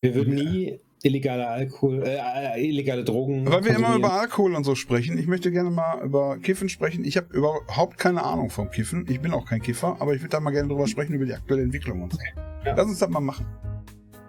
[0.00, 2.18] Wir würden nie illegale Alkohol, äh,
[2.56, 3.50] äh, illegale Drogen.
[3.50, 5.18] Weil wir immer über Alkohol und so sprechen.
[5.18, 7.04] Ich möchte gerne mal über Kiffen sprechen.
[7.04, 9.06] Ich habe überhaupt keine Ahnung vom Kiffen.
[9.08, 11.34] Ich bin auch kein Kiffer, aber ich würde da mal gerne drüber sprechen, über die
[11.34, 12.18] aktuelle Entwicklung und so.
[12.18, 12.32] Okay.
[12.64, 12.74] Ja.
[12.76, 13.46] Lass uns das mal machen.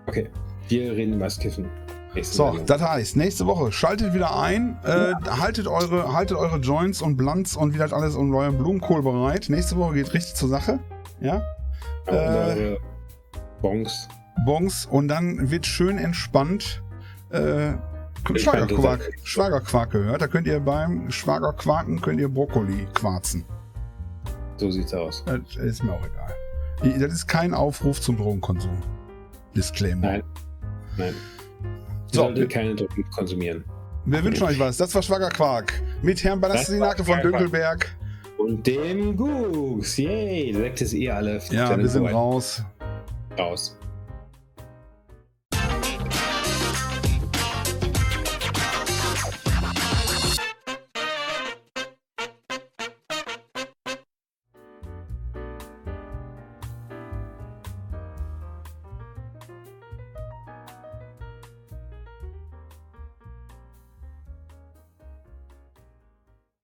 [0.08, 0.30] Okay.
[0.68, 1.66] Wir reden über das Kiffen.
[2.22, 7.18] So, das heißt, nächste Woche schaltet wieder ein, äh, haltet, eure, haltet eure Joints und
[7.18, 9.46] Blunts und wieder alles und euren Blumenkohl bereit.
[9.50, 10.80] Nächste Woche geht richtig zur Sache.
[11.22, 11.44] Ja.
[12.08, 12.78] ja äh,
[13.62, 14.08] Bongs.
[14.46, 16.82] Bongs und dann wird schön entspannt
[17.30, 17.74] äh,
[18.36, 20.22] Schwagerquark, Schwagerquark gehört.
[20.22, 23.46] Da könnt ihr beim Schwagerquarken könnt ihr Brokkoli quarzen.
[24.58, 25.24] So sieht's aus.
[25.26, 27.00] Das ist mir auch egal.
[27.00, 28.78] Das ist kein Aufruf zum Drogenkonsum.
[29.56, 30.08] Disclaimer.
[30.08, 30.24] Nein.
[30.98, 31.14] Nein.
[32.12, 33.64] So, solltet keine Drogen konsumieren.
[34.06, 34.78] Wir wünschen euch was.
[34.78, 37.96] Das war Schwagerquark mit Herrn Balastinake von Dünkelberg.
[38.38, 39.98] Und dem Gux.
[39.98, 40.54] Yay.
[40.54, 41.42] Sekt ist eh alle.
[41.52, 42.64] Ja, wir sind raus.
[43.38, 43.79] Raus.